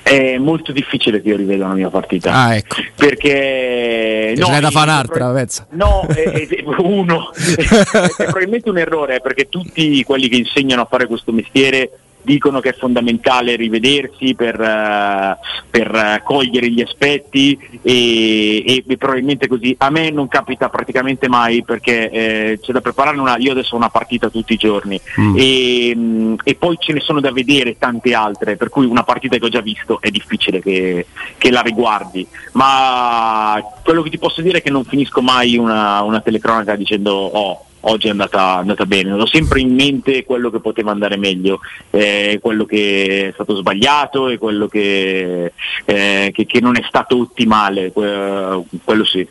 È 0.03 0.37
molto 0.39 0.73
difficile 0.73 1.23
che 1.23 1.29
io 1.29 1.37
riveda 1.37 1.69
la 1.69 1.75
mia 1.75 1.89
partita. 1.89 2.33
Ah, 2.33 2.57
ecco. 2.57 2.75
Perché 2.97 4.35
Ce 4.37 4.51
n'è 4.51 4.61
da 4.61 4.67
io- 4.67 4.71
fare 4.71 4.91
un'altra, 4.91 5.31
pensa. 5.33 5.67
No, 5.71 6.07
è, 6.09 6.23
è- 6.49 6.65
uno. 6.79 7.33
è, 7.33 7.53
è 7.63 8.25
probabilmente 8.25 8.69
un 8.71 8.79
errore, 8.79 9.21
perché 9.21 9.49
tutti 9.49 10.03
quelli 10.03 10.29
che 10.29 10.37
insegnano 10.37 10.83
a 10.83 10.87
fare 10.91 11.07
questo 11.07 11.31
mestiere 11.33 11.91
dicono 12.23 12.61
che 12.61 12.71
è 12.71 12.75
fondamentale 12.75 13.57
rivedersi 13.57 14.35
per, 14.35 14.61
eh, 14.61 15.37
per, 15.71 15.95
eh, 15.95 16.23
cogliere 16.25 16.71
gli 16.71 16.81
aspetti 16.81 17.59
e, 17.83 18.65
e- 18.67 18.85
e 18.87 18.97
probabilmente 18.97 19.47
così. 19.49 19.75
A 19.79 19.91
me 19.91 20.11
non 20.11 20.29
capita 20.29 20.69
praticamente 20.69 21.29
mai 21.29 21.63
perché 21.65 22.11
eh, 22.11 22.59
c'è 22.61 22.73
da 22.73 22.81
preparare 22.81 23.19
una, 23.19 23.37
io 23.39 23.53
adesso 23.53 23.75
ho 23.75 23.79
una 23.79 23.91
partita 23.91 24.29
tutti 24.31 24.53
i 24.55 24.57
giorni 24.57 25.01
Mm. 25.21 25.35
e, 25.37 25.95
mh, 25.95 26.35
e 26.45 26.55
poi 26.55 26.77
ce 26.79 26.93
ne 26.93 27.01
sono 27.01 27.21
da 27.21 27.33
vedere 27.33 27.77
tante 27.79 28.15
altre, 28.15 28.57
per 28.57 28.69
cui 28.69 28.87
una 28.87 29.03
partita 29.03 29.37
che 29.37 29.45
ho 29.45 29.49
già 29.49 29.61
visto 29.61 30.01
è 30.01 30.11
difficile 30.11 30.61
che, 30.61 31.07
che 31.39 31.51
la 31.51 31.61
riguardi, 31.61 32.27
ma 32.53 33.61
quello 33.83 34.03
che 34.03 34.11
ti 34.11 34.19
posso 34.19 34.41
dire 34.41 34.59
è 34.59 34.63
che 34.63 34.71
non 34.71 34.85
finisco 34.85 35.21
mai 35.21 35.57
una, 35.57 36.03
una 36.03 36.21
telecronaca 36.21 36.77
dicendo 36.77 37.13
oh 37.13 37.65
oggi 37.83 38.09
è 38.09 38.11
andata, 38.11 38.57
andata 38.57 38.85
bene, 38.87 39.13
ho 39.13 39.27
sempre 39.27 39.61
in 39.61 39.75
mente 39.75 40.25
quello 40.25 40.51
che 40.51 40.61
poteva 40.61 40.91
andare 40.91 41.17
meglio, 41.17 41.61
eh, 41.91 42.39
quello 42.41 42.65
che 42.65 43.29
è 43.29 43.33
stato 43.33 43.55
sbagliato 43.57 44.29
e 44.29 44.39
quello 44.39 44.67
che, 44.67 45.53
eh, 45.85 46.31
che- 46.33 46.47
che 46.47 46.61
non 46.61 46.77
è 46.77 46.85
stato 46.87 47.19
ottimale, 47.19 47.93
que- 47.93 48.63
quello 48.85 49.05
sì. 49.05 49.27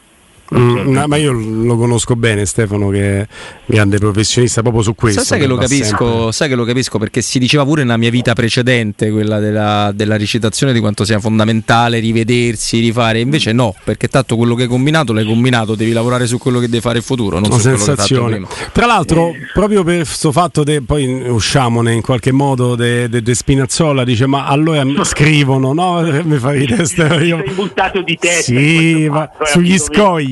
Mm, 0.54 0.92
no, 0.92 1.08
ma 1.08 1.16
io 1.16 1.32
lo 1.32 1.78
conosco 1.78 2.16
bene 2.18 2.46
Stefano 2.46 2.90
che 2.90 3.22
è 3.22 3.28
grande 3.66 3.98
professionista 4.00 4.62
proprio 4.62 4.84
su 4.84 4.96
questo. 4.96 5.20
Sai, 5.22 5.28
sai 5.30 5.40
che 5.40 5.48
lo 5.48 5.56
capisco, 5.56 6.32
sai 6.32 6.50
che 6.50 6.56
lo 6.56 6.66
capisco 6.66 6.98
perché 6.98 7.22
si 7.22 7.40
diceva 7.40 7.64
pure 7.64 7.84
nella 7.84 7.96
mia 7.98 8.10
vita 8.10 8.34
precedente, 8.34 9.10
quella 9.12 9.40
della, 9.40 9.92
della 9.96 10.18
recitazione, 10.18 10.74
di 10.74 10.80
quanto 10.82 11.06
sia 11.06 11.20
fondamentale 11.20 12.00
rivedersi, 12.00 12.80
rifare. 12.80 13.20
Invece 13.22 13.54
no, 13.54 13.74
perché 13.84 14.10
tanto 14.10 14.36
quello 14.36 14.56
che 14.56 14.64
hai 14.64 14.68
combinato 14.68 15.14
l'hai 15.14 15.26
combinato, 15.26 15.76
devi 15.76 15.94
lavorare 15.94 16.28
su 16.28 16.38
quello 16.38 16.60
che 16.60 16.68
devi 16.68 16.82
fare 16.82 16.98
in 16.98 17.04
futuro, 17.04 17.40
non 17.40 17.50
Una 17.50 17.56
su 17.60 17.62
quello 17.70 17.78
che 17.78 17.82
hai 17.84 17.88
fatto 17.88 18.06
sensazione. 18.08 18.32
prima. 18.36 18.48
Tra 18.74 18.86
l'altro, 18.86 19.32
proprio 19.54 19.84
per 19.86 19.96
questo 20.04 20.32
fatto, 20.34 20.64
de, 20.64 20.82
poi 20.82 21.30
usciamone 21.30 21.94
in 21.94 22.02
qualche 22.02 22.34
modo 22.34 22.76
de, 22.76 23.08
de- 23.08 23.22
de 23.22 23.34
Spinazzola, 23.36 24.04
dice: 24.04 24.26
Ma 24.28 24.48
allora 24.48 24.84
scrivono, 25.04 25.72
no? 25.72 26.02
Mi 26.24 26.38
fa 26.38 26.52
ridere. 26.52 26.84
Stefano, 26.86 27.24
io- 27.24 27.42
Sei 27.46 27.54
buttato 27.54 28.02
di 28.02 28.18
testa. 28.20 28.42
Sì, 28.52 29.08
ma 29.10 29.30
eh, 29.32 29.46
sugli 29.46 29.70
mio. 29.70 29.78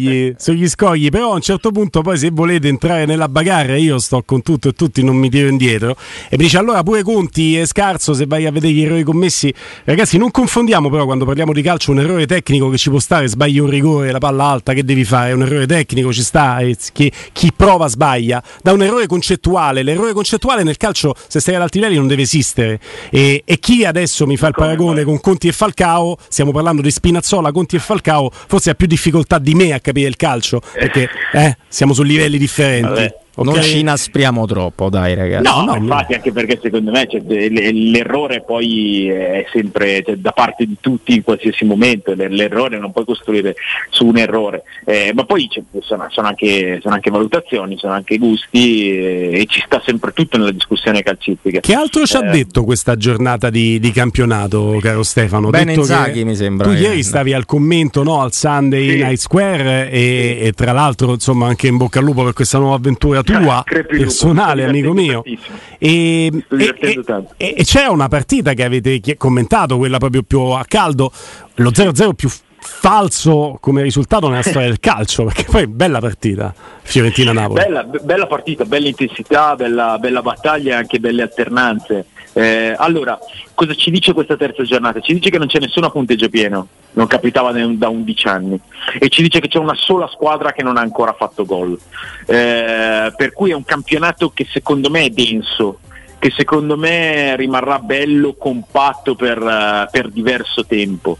Scogli, 0.09 0.35
sugli 0.37 0.67
scogli, 0.67 1.09
però 1.09 1.31
a 1.31 1.35
un 1.35 1.41
certo 1.41 1.71
punto 1.71 2.01
poi 2.01 2.17
se 2.17 2.29
volete 2.31 2.67
entrare 2.67 3.05
nella 3.05 3.27
bagarre 3.29 3.79
io 3.79 3.99
sto 3.99 4.23
con 4.25 4.41
tutto 4.41 4.69
e 4.69 4.73
tutti, 4.73 5.03
non 5.03 5.15
mi 5.15 5.29
tiro 5.29 5.47
indietro. 5.47 5.95
E 6.29 6.37
mi 6.37 6.43
dice 6.43 6.57
allora 6.57 6.83
pure 6.83 7.03
Conti 7.03 7.55
è 7.57 7.65
scarso 7.65 8.13
se 8.13 8.25
vai 8.25 8.45
a 8.45 8.51
vedere 8.51 8.73
gli 8.73 8.83
errori 8.83 9.03
commessi. 9.03 9.53
Ragazzi 9.83 10.17
non 10.17 10.31
confondiamo 10.31 10.89
però 10.89 11.05
quando 11.05 11.25
parliamo 11.25 11.53
di 11.53 11.61
calcio 11.61 11.91
un 11.91 11.99
errore 11.99 12.25
tecnico 12.25 12.69
che 12.69 12.77
ci 12.77 12.89
può 12.89 12.99
stare, 12.99 13.27
sbagli 13.27 13.59
un 13.59 13.69
rigore, 13.69 14.11
la 14.11 14.19
palla 14.19 14.45
alta, 14.45 14.73
che 14.73 14.83
devi 14.83 15.03
fare? 15.03 15.29
È 15.29 15.33
un 15.33 15.43
errore 15.43 15.65
tecnico, 15.65 16.11
ci 16.11 16.23
sta, 16.23 16.59
e 16.59 16.75
chi, 16.91 17.11
chi 17.31 17.51
prova 17.55 17.87
sbaglia. 17.87 18.41
Da 18.61 18.73
un 18.73 18.81
errore 18.81 19.07
concettuale, 19.07 19.83
l'errore 19.83 20.13
concettuale 20.13 20.63
nel 20.63 20.77
calcio 20.77 21.15
se 21.27 21.39
stai 21.39 21.55
ad 21.55 21.61
alti 21.61 21.77
livelli 21.79 21.97
non 21.97 22.07
deve 22.07 22.23
esistere. 22.23 22.79
E, 23.09 23.43
e 23.45 23.59
chi 23.59 23.85
adesso 23.85 24.25
mi 24.25 24.37
fa 24.37 24.47
il 24.47 24.53
paragone 24.55 25.03
con 25.03 25.19
Conti 25.19 25.47
e 25.47 25.51
Falcao, 25.51 26.17
stiamo 26.27 26.51
parlando 26.51 26.81
di 26.81 26.91
Spinazzola, 26.91 27.51
Conti 27.51 27.75
e 27.75 27.79
Falcao, 27.79 28.31
forse 28.31 28.71
ha 28.71 28.73
più 28.73 28.87
difficoltà 28.87 29.39
di 29.39 29.53
me 29.53 29.73
a 29.73 29.79
capire 29.79 29.98
il 30.07 30.15
calcio, 30.15 30.61
perché 30.73 31.09
eh, 31.33 31.57
siamo 31.67 31.93
su 31.93 32.03
livelli 32.03 32.37
differenti. 32.37 32.87
Vabbè. 32.87 33.15
Ok? 33.39 33.45
Non 33.45 33.61
ci 33.61 33.79
inaspriamo 33.79 34.45
troppo, 34.45 34.89
dai 34.89 35.15
ragazzi. 35.15 35.43
No, 35.43 35.63
no, 35.63 35.75
infatti 35.75 36.13
anche 36.13 36.31
perché 36.31 36.59
secondo 36.61 36.91
me 36.91 37.07
cioè, 37.09 37.21
l'errore 37.69 38.41
poi 38.45 39.07
è 39.09 39.45
sempre 39.51 40.03
cioè, 40.05 40.15
da 40.15 40.31
parte 40.31 40.65
di 40.65 40.77
tutti 40.79 41.15
in 41.15 41.23
qualsiasi 41.23 41.65
momento, 41.65 42.13
l'errore 42.15 42.77
non 42.79 42.91
puoi 42.91 43.05
costruire 43.05 43.55
su 43.89 44.05
un 44.05 44.17
errore, 44.17 44.63
Eh, 44.85 45.11
ma 45.13 45.23
poi 45.25 45.47
cioè, 45.49 45.63
sono, 45.81 46.05
sono 46.09 46.27
anche, 46.27 46.79
sono 46.81 46.95
anche 46.95 47.09
valutazioni, 47.09 47.77
sono 47.77 47.93
anche 47.93 48.17
gusti 48.17 48.91
eh, 48.91 49.39
e 49.41 49.45
ci 49.47 49.61
sta 49.65 49.81
sempre 49.85 50.11
tutto 50.13 50.37
nella 50.37 50.51
discussione 50.51 51.01
calcistica. 51.03 51.59
Che 51.59 51.73
altro 51.73 52.05
ci 52.05 52.15
ha 52.17 52.27
Eh, 52.27 52.31
detto 52.31 52.63
questa 52.63 52.95
giornata 52.95 53.49
di, 53.49 53.79
di 53.79 53.91
campionato, 53.91 54.77
caro 54.81 55.03
Stefano? 55.03 55.49
Bene 55.49 55.75
che 56.13 56.23
mi 56.23 56.35
sembra, 56.35 56.67
Tu 56.67 56.73
eh. 56.75 56.79
ieri 56.79 57.03
stavi 57.03 57.33
al 57.33 57.45
commento 57.45 58.03
no, 58.03 58.21
al 58.21 58.33
Sunday 58.33 58.89
Sì. 58.89 58.95
Night 59.03 59.17
Square 59.17 59.89
e, 59.91 60.37
e 60.41 60.51
tra 60.53 60.71
l'altro 60.71 61.13
insomma 61.13 61.47
anche 61.47 61.67
in 61.67 61.77
bocca 61.77 61.99
al 61.99 62.05
lupo 62.05 62.23
per 62.23 62.33
questa 62.33 62.57
nuova 62.57 62.75
avventura 62.75 63.21
tua, 63.37 63.63
personale, 63.87 64.65
amico 64.65 64.93
mio. 64.93 65.23
E, 65.23 65.37
e- 65.77 66.33
e- 66.47 67.03
e- 67.37 67.63
c'è 67.63 67.85
una 67.87 68.07
partita 68.07 68.53
che 68.53 68.63
avete 68.63 68.99
commentato, 69.17 69.77
quella 69.77 69.97
proprio 69.97 70.23
più 70.23 70.39
a 70.39 70.65
caldo, 70.65 71.11
lo 71.55 71.69
0-0 71.69 72.13
più 72.13 72.29
falso 72.61 73.57
come 73.59 73.81
risultato 73.81 74.27
nella 74.27 74.41
storia 74.41 74.67
del 74.67 74.79
calcio, 74.79 75.23
perché 75.25 75.45
poi 75.49 75.67
bella 75.67 75.99
partita, 75.99 76.53
Fiorentina-Napoli. 76.81 77.63
Bella, 77.63 77.83
be- 77.83 77.99
bella 77.99 78.27
partita, 78.27 78.65
bella 78.65 78.87
intensità, 78.87 79.55
bella, 79.55 79.97
bella 79.99 80.21
battaglia 80.21 80.73
e 80.73 80.75
anche 80.75 80.99
belle 80.99 81.21
alternanze. 81.21 82.05
Eh, 82.33 82.75
allora, 82.77 83.17
cosa 83.53 83.73
ci 83.73 83.91
dice 83.91 84.13
questa 84.13 84.37
terza 84.37 84.63
giornata? 84.63 84.99
Ci 84.99 85.13
dice 85.13 85.29
che 85.29 85.37
non 85.37 85.47
c'è 85.47 85.59
nessuno 85.59 85.87
a 85.87 85.91
punteggio 85.91 86.29
pieno, 86.29 86.67
non 86.93 87.07
capitava 87.07 87.51
da 87.51 87.89
11 87.89 88.27
anni, 88.27 88.59
e 88.99 89.09
ci 89.09 89.21
dice 89.21 89.39
che 89.39 89.47
c'è 89.47 89.57
una 89.57 89.75
sola 89.75 90.07
squadra 90.07 90.51
che 90.51 90.63
non 90.63 90.77
ha 90.77 90.81
ancora 90.81 91.13
fatto 91.13 91.45
gol. 91.45 91.77
Eh, 92.25 93.13
per 93.15 93.33
cui 93.33 93.51
è 93.51 93.55
un 93.55 93.65
campionato 93.65 94.29
che 94.31 94.45
secondo 94.49 94.89
me 94.89 95.05
è 95.05 95.09
denso, 95.09 95.79
che 96.19 96.31
secondo 96.35 96.77
me 96.77 97.35
rimarrà 97.35 97.79
bello, 97.79 98.35
compatto 98.35 99.15
per, 99.15 99.41
eh, 99.41 99.87
per 99.89 100.09
diverso 100.09 100.65
tempo. 100.65 101.17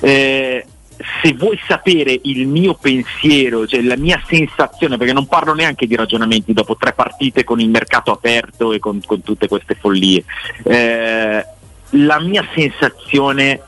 Eh, 0.00 0.64
se 1.22 1.34
vuoi 1.34 1.58
sapere 1.66 2.18
il 2.22 2.46
mio 2.46 2.74
pensiero, 2.74 3.66
cioè 3.66 3.82
la 3.82 3.96
mia 3.96 4.22
sensazione, 4.26 4.96
perché 4.96 5.12
non 5.12 5.26
parlo 5.26 5.54
neanche 5.54 5.86
di 5.86 5.94
ragionamenti 5.94 6.52
dopo 6.52 6.76
tre 6.76 6.92
partite 6.92 7.44
con 7.44 7.60
il 7.60 7.68
mercato 7.68 8.12
aperto 8.12 8.72
e 8.72 8.78
con, 8.78 9.00
con 9.04 9.22
tutte 9.22 9.48
queste 9.48 9.74
follie, 9.74 10.24
eh, 10.64 11.46
la 11.90 12.20
mia 12.20 12.46
sensazione 12.54 13.60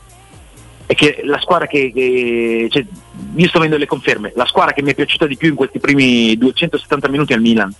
è 0.86 0.94
che 0.94 1.20
la 1.24 1.38
squadra 1.38 1.66
che, 1.66 1.92
che- 1.92 2.68
cioè, 2.70 2.84
io 3.36 3.48
sto 3.48 3.58
avendo 3.58 3.76
le 3.76 3.86
conferme, 3.86 4.32
la 4.34 4.46
squadra 4.46 4.72
che 4.72 4.82
mi 4.82 4.92
è 4.92 4.94
piaciuta 4.94 5.26
di 5.26 5.36
più 5.36 5.50
in 5.50 5.54
questi 5.54 5.78
primi 5.78 6.36
270 6.38 7.08
minuti 7.08 7.32
è 7.34 7.36
il 7.36 7.42
Milan. 7.42 7.72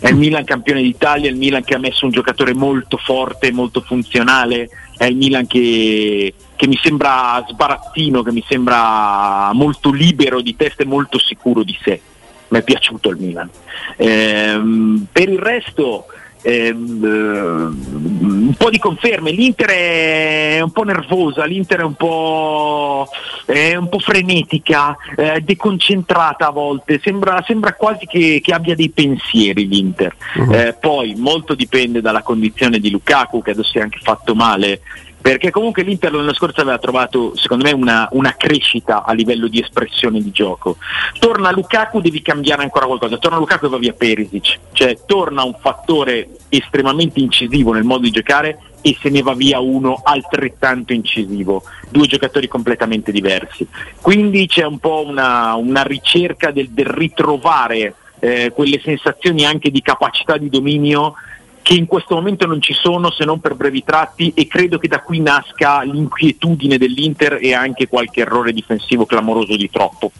È 0.00 0.08
il 0.08 0.16
Milan 0.16 0.42
campione 0.42 0.82
d'Italia, 0.82 1.28
è 1.28 1.32
il 1.32 1.38
Milan 1.38 1.62
che 1.62 1.74
ha 1.74 1.78
messo 1.78 2.04
un 2.04 2.10
giocatore 2.10 2.52
molto 2.52 2.96
forte, 2.96 3.52
molto 3.52 3.80
funzionale, 3.82 4.68
è 4.96 5.04
il 5.04 5.14
Milan 5.14 5.46
che, 5.46 6.34
che 6.62 6.68
mi 6.68 6.78
sembra 6.80 7.44
sbarazzino, 7.48 8.22
che 8.22 8.30
mi 8.30 8.44
sembra 8.46 9.50
molto 9.52 9.90
libero 9.90 10.40
di 10.40 10.54
testa 10.54 10.84
e 10.84 10.86
molto 10.86 11.18
sicuro 11.18 11.64
di 11.64 11.76
sé. 11.82 12.00
Mi 12.46 12.60
è 12.60 12.62
piaciuto 12.62 13.08
il 13.08 13.16
Milan. 13.16 13.50
Ehm, 13.96 15.08
per 15.10 15.28
il 15.28 15.40
resto 15.40 16.06
ehm, 16.40 17.04
eh, 17.04 17.08
un 17.08 18.54
po' 18.56 18.70
di 18.70 18.78
conferme. 18.78 19.32
L'Inter 19.32 19.70
è 19.70 20.60
un 20.60 20.70
po' 20.70 20.84
nervosa, 20.84 21.44
l'Inter 21.46 21.80
è 21.80 21.82
un 21.82 21.94
po', 21.94 23.08
è 23.44 23.74
un 23.74 23.88
po 23.88 23.98
frenetica, 23.98 24.96
eh, 25.16 25.40
deconcentrata 25.40 26.46
a 26.46 26.50
volte, 26.50 27.00
sembra, 27.02 27.42
sembra 27.44 27.74
quasi 27.74 28.06
che, 28.06 28.40
che, 28.40 28.54
abbia 28.54 28.76
dei 28.76 28.90
pensieri 28.90 29.66
l'Inter. 29.66 30.14
Uh-huh. 30.36 30.52
Eh, 30.52 30.76
poi 30.80 31.14
molto 31.16 31.56
dipende 31.56 32.00
dalla 32.00 32.22
condizione 32.22 32.78
di 32.78 32.88
Lukaku 32.88 33.42
che 33.42 33.50
adesso 33.50 33.70
si 33.70 33.78
è 33.78 33.82
anche 33.82 33.98
fatto 34.00 34.36
male 34.36 34.80
perché 35.22 35.50
comunque 35.50 35.84
l'Inter 35.84 36.12
l'anno 36.12 36.34
scorso 36.34 36.60
aveva 36.60 36.78
trovato 36.78 37.36
secondo 37.36 37.64
me 37.64 37.70
una, 37.70 38.08
una, 38.10 38.34
crescita 38.36 39.04
a 39.04 39.12
livello 39.12 39.46
di 39.46 39.60
espressione 39.60 40.20
di 40.20 40.32
gioco. 40.32 40.76
Torna 41.20 41.52
Lukaku 41.52 42.00
devi 42.00 42.20
cambiare 42.20 42.62
ancora 42.62 42.86
qualcosa. 42.86 43.18
Torna 43.18 43.38
Lukaku 43.38 43.66
e 43.66 43.68
va 43.68 43.78
via 43.78 43.92
Perisic. 43.92 44.58
Cioè 44.72 44.98
torna 45.06 45.44
un 45.44 45.54
fattore 45.60 46.30
estremamente 46.48 47.20
incisivo 47.20 47.72
nel 47.72 47.84
modo 47.84 48.02
di 48.02 48.10
giocare 48.10 48.58
e 48.80 48.96
se 49.00 49.10
ne 49.10 49.22
va 49.22 49.32
via 49.34 49.60
uno 49.60 50.00
altrettanto 50.02 50.92
incisivo. 50.92 51.62
Due 51.88 52.08
giocatori 52.08 52.48
completamente 52.48 53.12
diversi. 53.12 53.64
Quindi 54.00 54.48
c'è 54.48 54.64
un 54.64 54.80
po' 54.80 55.04
una, 55.06 55.54
una 55.54 55.84
ricerca 55.84 56.50
del, 56.50 56.70
del 56.70 56.86
ritrovare 56.86 57.94
eh, 58.18 58.50
quelle 58.52 58.80
sensazioni 58.82 59.44
anche 59.44 59.70
di 59.70 59.82
capacità 59.82 60.36
di 60.36 60.48
dominio 60.48 61.14
che 61.62 61.74
in 61.74 61.86
questo 61.86 62.16
momento 62.16 62.46
non 62.46 62.60
ci 62.60 62.74
sono 62.74 63.10
se 63.10 63.24
non 63.24 63.40
per 63.40 63.54
brevi 63.54 63.84
tratti 63.84 64.32
e 64.34 64.46
credo 64.46 64.78
che 64.78 64.88
da 64.88 65.00
qui 65.00 65.20
nasca 65.20 65.82
l'inquietudine 65.82 66.76
dell'Inter 66.76 67.38
e 67.40 67.54
anche 67.54 67.88
qualche 67.88 68.20
errore 68.20 68.52
difensivo 68.52 69.06
clamoroso 69.06 69.56
di 69.56 69.70
troppo. 69.70 70.10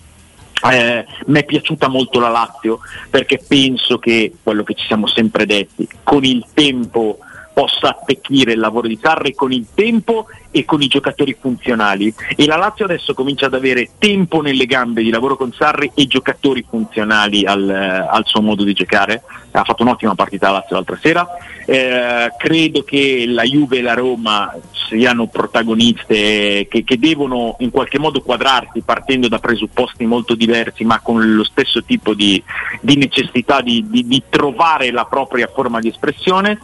Eh, 0.70 1.04
mi 1.26 1.40
è 1.40 1.44
piaciuta 1.44 1.88
molto 1.88 2.20
la 2.20 2.28
Lazio 2.28 2.78
perché 3.10 3.42
penso 3.46 3.98
che 3.98 4.32
quello 4.40 4.62
che 4.62 4.74
ci 4.74 4.86
siamo 4.86 5.08
sempre 5.08 5.44
detti, 5.44 5.88
con 6.04 6.24
il 6.24 6.46
tempo 6.54 7.18
possa 7.52 7.90
attecchire 7.90 8.52
il 8.52 8.58
lavoro 8.58 8.88
di 8.88 8.98
Sarri 9.00 9.34
con 9.34 9.52
il 9.52 9.66
tempo 9.74 10.26
e 10.50 10.64
con 10.64 10.82
i 10.82 10.88
giocatori 10.88 11.36
funzionali. 11.38 12.12
E 12.36 12.46
la 12.46 12.56
Lazio 12.56 12.84
adesso 12.84 13.14
comincia 13.14 13.46
ad 13.46 13.54
avere 13.54 13.90
tempo 13.98 14.40
nelle 14.40 14.66
gambe 14.66 15.02
di 15.02 15.10
lavoro 15.10 15.36
con 15.36 15.52
Sarri 15.52 15.90
e 15.94 16.06
giocatori 16.06 16.64
funzionali 16.68 17.44
al, 17.44 17.68
al 17.68 18.22
suo 18.26 18.42
modo 18.42 18.64
di 18.64 18.72
giocare. 18.72 19.22
Ha 19.50 19.64
fatto 19.64 19.82
un'ottima 19.82 20.14
partita 20.14 20.46
la 20.46 20.58
Lazio 20.58 20.76
l'altra 20.76 20.98
sera. 21.00 21.26
Eh, 21.64 22.32
credo 22.38 22.82
che 22.82 23.24
la 23.26 23.44
Juve 23.44 23.78
e 23.78 23.82
la 23.82 23.94
Roma 23.94 24.52
siano 24.88 25.26
protagoniste 25.26 26.66
che, 26.68 26.84
che, 26.84 26.98
devono 26.98 27.56
in 27.60 27.70
qualche 27.70 27.98
modo 27.98 28.20
quadrarsi 28.20 28.82
partendo 28.84 29.28
da 29.28 29.38
presupposti 29.38 30.04
molto 30.04 30.34
diversi 30.34 30.84
ma 30.84 31.00
con 31.00 31.34
lo 31.34 31.44
stesso 31.44 31.82
tipo 31.82 32.14
di, 32.14 32.42
di 32.80 32.96
necessità 32.96 33.62
di, 33.62 33.86
di, 33.88 34.06
di 34.06 34.22
trovare 34.28 34.90
la 34.90 35.04
propria 35.04 35.46
forma 35.46 35.80
di 35.80 35.88
espressione 35.88 36.58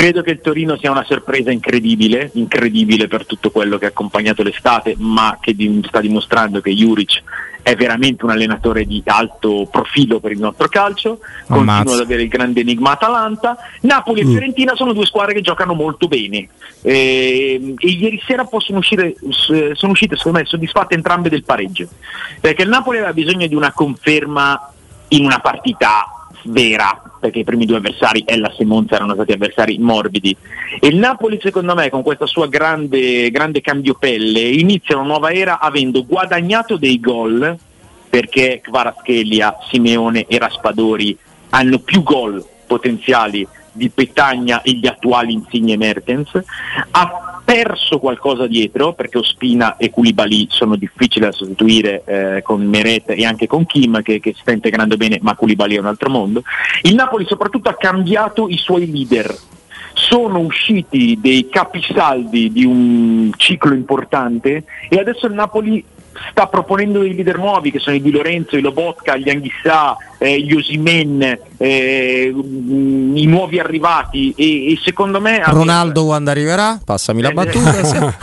Credo 0.00 0.22
che 0.22 0.30
il 0.30 0.40
Torino 0.40 0.78
sia 0.78 0.90
una 0.90 1.04
sorpresa 1.04 1.50
incredibile, 1.50 2.30
incredibile 2.32 3.06
per 3.06 3.26
tutto 3.26 3.50
quello 3.50 3.76
che 3.76 3.84
ha 3.84 3.88
accompagnato 3.88 4.42
l'estate, 4.42 4.94
ma 4.96 5.36
che 5.38 5.54
sta 5.86 6.00
dimostrando 6.00 6.62
che 6.62 6.74
Juric 6.74 7.22
è 7.60 7.76
veramente 7.76 8.24
un 8.24 8.30
allenatore 8.30 8.86
di 8.86 9.02
alto 9.04 9.68
profilo 9.70 10.18
per 10.18 10.30
il 10.30 10.38
nostro 10.38 10.68
calcio, 10.68 11.18
continua 11.46 11.80
ad 11.80 12.00
avere 12.00 12.22
il 12.22 12.28
grande 12.28 12.62
enigma 12.62 12.92
Atalanta. 12.92 13.58
Napoli 13.82 14.24
mm. 14.24 14.26
e 14.26 14.30
Fiorentina 14.30 14.74
sono 14.74 14.94
due 14.94 15.04
squadre 15.04 15.34
che 15.34 15.42
giocano 15.42 15.74
molto 15.74 16.08
bene 16.08 16.48
e, 16.80 17.74
e 17.76 17.88
ieri 17.90 18.22
sera 18.26 18.46
possono 18.46 18.78
uscire, 18.78 19.14
sono 19.28 19.92
uscite 19.92 20.16
secondo 20.16 20.38
me 20.38 20.46
soddisfatte 20.46 20.94
entrambe 20.94 21.28
del 21.28 21.44
pareggio, 21.44 21.86
perché 22.40 22.62
il 22.62 22.70
Napoli 22.70 22.96
aveva 22.96 23.12
bisogno 23.12 23.46
di 23.46 23.54
una 23.54 23.72
conferma 23.72 24.72
in 25.08 25.26
una 25.26 25.40
partita 25.40 26.14
vera 26.44 27.02
perché 27.20 27.40
i 27.40 27.44
primi 27.44 27.66
due 27.66 27.76
avversari 27.76 28.24
Ellas 28.26 28.58
e 28.58 28.64
Monza 28.64 28.94
erano 28.94 29.14
stati 29.14 29.32
avversari 29.32 29.78
morbidi. 29.78 30.36
E 30.80 30.86
il 30.88 30.96
Napoli 30.96 31.38
secondo 31.42 31.74
me 31.74 31.90
con 31.90 32.02
questa 32.02 32.26
sua 32.26 32.46
grande, 32.46 33.30
grande 33.30 33.60
cambiopelle 33.60 34.40
inizia 34.40 34.96
una 34.96 35.06
nuova 35.06 35.32
era 35.32 35.58
avendo 35.58 36.04
guadagnato 36.04 36.76
dei 36.76 36.98
gol 37.00 37.56
perché 38.08 38.60
Kvaraschelia, 38.62 39.56
Simeone 39.70 40.26
e 40.26 40.38
Raspadori 40.38 41.16
hanno 41.50 41.78
più 41.78 42.02
gol 42.02 42.44
potenziali 42.66 43.46
di 43.72 43.88
Petagna 43.88 44.62
e 44.62 44.72
gli 44.72 44.86
attuali 44.86 45.32
Insigne 45.32 45.76
Mertens, 45.76 46.30
ha 46.90 47.29
perso 47.50 47.98
qualcosa 47.98 48.46
dietro 48.46 48.92
perché 48.92 49.18
Ospina 49.18 49.76
e 49.76 49.90
Koulibaly 49.90 50.46
sono 50.50 50.76
difficili 50.76 51.24
da 51.24 51.32
sostituire 51.32 52.02
eh, 52.04 52.42
con 52.42 52.64
Meret 52.64 53.10
e 53.10 53.24
anche 53.24 53.48
con 53.48 53.66
Kim 53.66 54.02
che, 54.02 54.20
che, 54.20 54.32
si 54.34 54.40
sta 54.40 54.52
integrando 54.52 54.96
bene 54.96 55.18
ma 55.20 55.34
Koulibaly 55.34 55.74
è 55.74 55.80
un 55.80 55.86
altro 55.86 56.10
mondo. 56.10 56.44
Il 56.82 56.94
Napoli 56.94 57.26
soprattutto 57.26 57.68
ha 57.68 57.74
cambiato 57.74 58.48
i 58.48 58.56
suoi 58.56 58.88
leader, 58.88 59.36
sono 59.94 60.38
usciti 60.38 61.18
dei 61.20 61.48
capisaldi 61.48 62.52
di 62.52 62.64
un 62.64 63.32
ciclo 63.36 63.74
importante 63.74 64.62
e 64.88 64.98
adesso 65.00 65.26
il 65.26 65.34
Napoli 65.34 65.84
sta 66.30 66.46
proponendo 66.46 67.00
dei 67.00 67.14
leader 67.14 67.38
nuovi 67.38 67.70
che 67.70 67.78
sono 67.78 67.96
i 67.96 68.02
Di 68.02 68.10
Lorenzo, 68.10 68.56
i 68.56 68.60
Lobotka, 68.60 69.16
gli 69.16 69.28
Anghissà, 69.28 69.96
eh, 70.18 70.40
gli 70.40 70.52
Osimen, 70.54 71.38
eh, 71.56 72.32
i 72.34 73.26
nuovi 73.26 73.58
arrivati 73.58 74.34
e, 74.36 74.72
e 74.72 74.78
secondo 74.82 75.20
me... 75.20 75.42
Ronaldo 75.44 76.04
quando 76.04 76.30
arriverà? 76.30 76.80
Passami 76.84 77.22
la 77.22 77.30
eh, 77.30 77.32
battuta. 77.32 78.18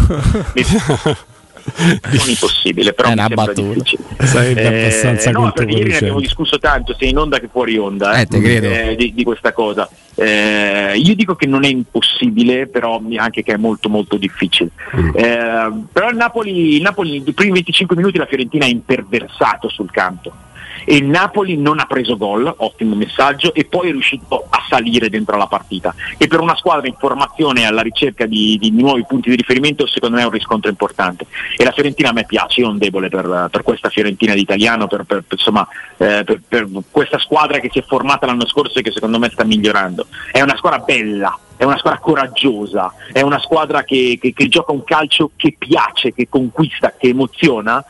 non 1.76 2.30
impossibile, 2.30 2.94
però 2.94 3.10
è 3.10 3.12
una 3.14 3.28
battuta. 3.28 3.84
Sarebbe 4.20 4.62
eh, 4.62 4.68
abbastanza 4.68 5.32
no, 5.32 5.52
perché 5.52 5.74
ieri 5.74 5.90
ne 5.92 5.98
abbiamo 5.98 6.20
discusso 6.20 6.58
tanto, 6.60 6.96
sia 6.98 7.08
in 7.08 7.18
onda 7.18 7.40
che 7.40 7.50
fuori 7.52 7.78
onda 7.78 8.20
eh, 8.20 8.28
eh, 8.32 8.96
di, 8.96 9.14
di, 9.14 9.24
questa 9.24 9.52
cosa. 9.54 9.90
Eh, 10.16 10.94
io 10.96 11.16
dico 11.16 11.36
che 11.36 11.46
non 11.46 11.64
è 11.64 11.68
impossibile, 11.68 12.68
però 12.68 13.02
anche 13.18 13.44
che 13.44 13.54
è 13.54 13.58
molto 13.58 13.90
molto 13.90 14.18
difficile. 14.18 14.72
Mm. 14.96 15.10
Eh, 15.16 15.84
però 15.92 16.10
il 16.10 16.16
Napoli, 16.16 16.76
il 16.76 16.82
Napoli, 16.82 17.22
nei 17.22 17.34
primi 17.34 17.54
25 17.54 17.96
minuti 17.96 18.18
la 18.18 18.26
Fiorentina 18.26 18.66
ha 18.66 18.70
imperversato 18.70 19.70
sul 19.70 19.92
campo 19.92 20.46
e 20.86 20.96
il 20.96 21.06
Napoli 21.06 21.58
non 21.58 21.80
ha 21.80 21.86
preso 21.86 22.18
gol, 22.18 22.54
ottimo 22.58 22.96
messaggio, 22.96 23.54
e 23.54 23.66
poi 23.66 23.90
è 23.90 23.92
riuscito 23.92 24.46
a 24.50 24.64
salire 24.68 25.10
dentro 25.10 25.38
la 25.38 25.48
partita. 25.48 25.94
E 26.18 26.28
per 26.28 26.40
una 26.40 26.56
squadra 26.56 26.88
in 26.88 26.96
formazione 26.98 27.66
alla 27.66 27.82
ricerca 27.82 28.26
di, 28.26 28.58
di 28.60 28.72
nuovi 28.72 29.06
punti 29.06 29.30
di 29.30 29.36
riferimento 29.36 29.86
secondo 29.88 30.16
me 30.16 30.22
è 30.22 30.26
un 30.26 30.32
riscontro 30.32 30.70
importante. 30.70 31.26
E 31.56 31.64
la 31.64 31.72
Fiorentina 31.72 32.10
a 32.10 32.14
me 32.14 32.26
piace, 32.26 32.62
io 32.62 32.70
un 32.70 32.78
debole 32.78 33.10
per, 33.10 33.50
per 33.52 33.64
questa 33.64 33.90
Fiorentina 33.90 34.34
d'italiano, 34.34 34.88
per, 34.88 35.04
per, 35.04 35.24
insomma, 35.30 35.68
eh, 35.98 36.24
per 36.24 36.68
questa 36.92 37.18
squadra 37.20 37.60
che 37.60 37.70
si 37.72 37.80
è 37.80 37.84
formata 37.84 38.26
l'anno 38.26 38.48
scorso 38.48 38.80
e 38.80 38.82
che 38.82 38.92
secondo 38.92 39.20
me 39.20 39.30
sta 39.30 39.44
migliorando. 39.44 40.08
È 40.32 40.42
una 40.42 40.56
squadra 40.56 40.80
bella, 40.80 41.38
è 41.58 41.64
una 41.64 41.78
squadra 41.78 42.00
coraggiosa, 42.00 42.94
è 43.12 43.22
una 43.22 43.40
squadra 43.40 43.84
che, 43.84 44.18
che, 44.22 44.34
che, 44.34 44.48
gioca 44.48 44.72
un 44.72 44.84
calcio 44.84 45.32
che 45.36 45.56
piace, 45.58 46.14
che 46.14 46.28
conquista, 46.30 46.94
che 46.98 47.10
emoziona 47.10 47.84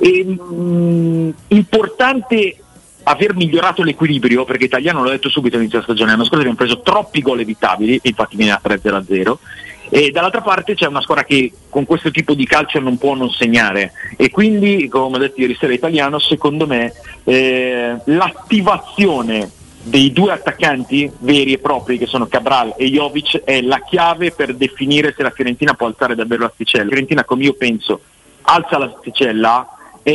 e, 0.00 0.24
mh, 0.24 0.54
mm, 0.54 1.30
importante 1.48 2.56
aver 3.04 3.34
migliorato 3.34 3.82
l'equilibrio, 3.82 4.44
perché 4.44 4.64
Italiano 4.64 5.02
l'ho 5.02 5.10
detto 5.10 5.28
subito 5.28 5.56
all'inizio 5.56 5.80
della 5.80 5.92
stagione, 5.92 6.10
l'anno 6.12 6.24
scorso 6.24 6.40
abbiamo 6.40 6.56
preso 6.56 6.80
troppi 6.80 7.22
gol 7.22 7.40
evitabili, 7.40 8.00
infatti 8.02 8.36
viene 8.36 8.52
a 8.52 8.60
3-0-0, 8.62 9.36
e 9.92 10.10
dall'altra 10.10 10.40
parte 10.40 10.74
c'è 10.74 10.86
una 10.86 11.00
squadra 11.00 11.24
che 11.24 11.52
con 11.68 11.84
questo 11.84 12.12
tipo 12.12 12.34
di 12.34 12.46
calcio 12.46 12.78
non 12.78 12.96
può 12.96 13.14
non 13.14 13.28
segnare 13.30 13.92
e 14.16 14.30
quindi, 14.30 14.86
come 14.88 15.16
ho 15.16 15.18
detto 15.18 15.40
ieri 15.40 15.56
sera 15.58 15.72
Italiano, 15.72 16.20
secondo 16.20 16.64
me 16.68 16.92
eh, 17.24 17.96
l'attivazione 18.04 19.50
dei 19.82 20.12
due 20.12 20.30
attaccanti 20.30 21.10
veri 21.18 21.54
e 21.54 21.58
propri 21.58 21.98
che 21.98 22.06
sono 22.06 22.26
Cabral 22.26 22.74
e 22.76 22.88
Jovic 22.88 23.42
è 23.42 23.62
la 23.62 23.80
chiave 23.80 24.30
per 24.30 24.54
definire 24.54 25.12
se 25.16 25.24
la 25.24 25.30
Fiorentina 25.30 25.74
può 25.74 25.88
alzare 25.88 26.14
davvero 26.14 26.42
l'asticella. 26.42 26.84
La 26.84 26.90
Fiorentina, 26.90 27.24
come 27.24 27.44
io 27.44 27.54
penso, 27.54 28.00
alza 28.42 28.78
l'asticella 28.78 29.66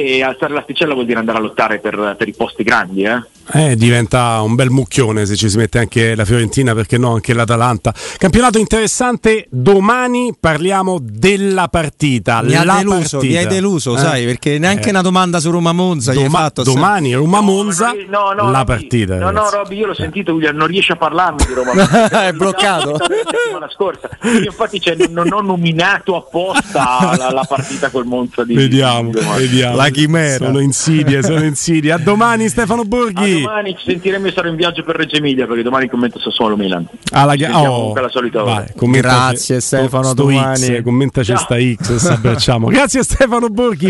e 0.02 0.24
alzare 0.24 0.54
l'asticella 0.54 0.94
vuol 0.94 1.06
dire 1.06 1.20
andare 1.20 1.38
a 1.38 1.42
lottare 1.42 1.80
per, 1.80 2.16
per 2.18 2.28
i 2.28 2.34
posti 2.34 2.64
grandi. 2.64 3.04
Eh? 3.04 3.22
Eh, 3.54 3.76
diventa 3.76 4.42
un 4.42 4.56
bel 4.56 4.72
mucchione 4.72 5.26
se 5.26 5.36
ci 5.36 5.50
si 5.50 5.58
mette 5.58 5.78
anche 5.78 6.16
la 6.16 6.26
Fiorentina, 6.26 6.74
perché 6.74 6.98
no 6.98 7.14
anche 7.14 7.34
l'Atalanta. 7.34 7.94
Campionato 8.18 8.58
interessante, 8.58 9.46
domani 9.50 10.34
parliamo 10.40 10.98
della 11.00 11.68
partita. 11.68 12.42
Mi, 12.42 12.56
ha 12.56 12.64
deluso, 12.64 13.18
partita. 13.20 13.26
mi 13.26 13.38
hai 13.38 13.48
deluso, 13.48 13.96
eh? 13.96 14.00
sai, 14.00 14.26
perché 14.26 14.58
neanche 14.58 14.88
eh. 14.88 14.90
una 14.90 15.02
domanda 15.02 15.40
su 15.40 15.52
Roma 15.52 15.74
Monza. 15.74 16.12
Doma- 16.12 16.40
fatto, 16.40 16.64
domani 16.64 17.14
Roma 17.14 17.42
Monza, 17.42 17.94
no, 18.08 18.32
no, 18.32 18.50
la 18.50 18.64
partita. 18.64 19.18
No, 19.18 19.30
no, 19.30 19.50
Robby, 19.50 19.78
io 19.78 19.88
l'ho 19.88 19.94
sentito, 19.94 20.34
William, 20.34 20.56
non 20.56 20.68
riesce 20.68 20.94
a 20.94 20.96
parlarmi 20.96 21.46
di 21.46 21.54
Roma 21.54 21.74
Monza. 21.76 22.28
È 22.28 22.34
bloccato. 22.34 22.92
La 22.98 23.06
settimana 23.06 23.70
scorsa. 23.70 24.10
Io 24.24 24.46
infatti 24.46 24.82
cioè, 24.82 24.96
non 25.10 25.32
ho 25.32 25.42
nominato 25.42 26.16
apposta 26.16 27.16
la, 27.16 27.30
la 27.32 27.46
partita 27.48 27.90
col 27.90 28.06
Monza 28.06 28.44
di 28.44 28.56
Vediamo, 28.56 29.12
vediamo. 29.12 29.76
La 29.76 29.90
chimera. 29.90 30.46
Sono 30.46 30.60
insidie, 30.60 31.22
sono 31.22 31.44
insidie. 31.44 31.92
A 31.92 31.98
domani 31.98 32.50
Stefano 32.50 32.84
Borghi 32.86 33.35
domani 33.42 33.76
ci 33.78 33.86
sentiremo 33.86 34.28
e 34.28 34.32
sarò 34.32 34.48
in 34.50 34.56
viaggio 34.56 34.84
per 34.84 34.96
Reggio 34.96 35.18
Emilia 35.18 35.46
perché 35.48 35.64
domani 35.64 35.90
commento 35.90 36.20
Sassuolo 36.20 36.56
Milan. 36.56 36.88
Alla 37.12 37.34
ah, 37.34 37.36
ga- 37.36 37.62
oh. 37.70 37.94
la 37.94 38.10
solita 38.10 38.44
ora. 38.44 38.66
Vai, 38.76 38.92
Grazie 39.00 39.60
Stefano, 39.60 40.14
domani. 40.14 40.58
X, 40.58 40.84
commentaci 40.84 41.36
sta 41.36 41.56
X, 41.60 42.00
ci 42.00 42.08
abbracciamo. 42.08 42.68
Grazie 42.74 43.04
Stefano 43.04 43.50
Borghi. 43.50 43.84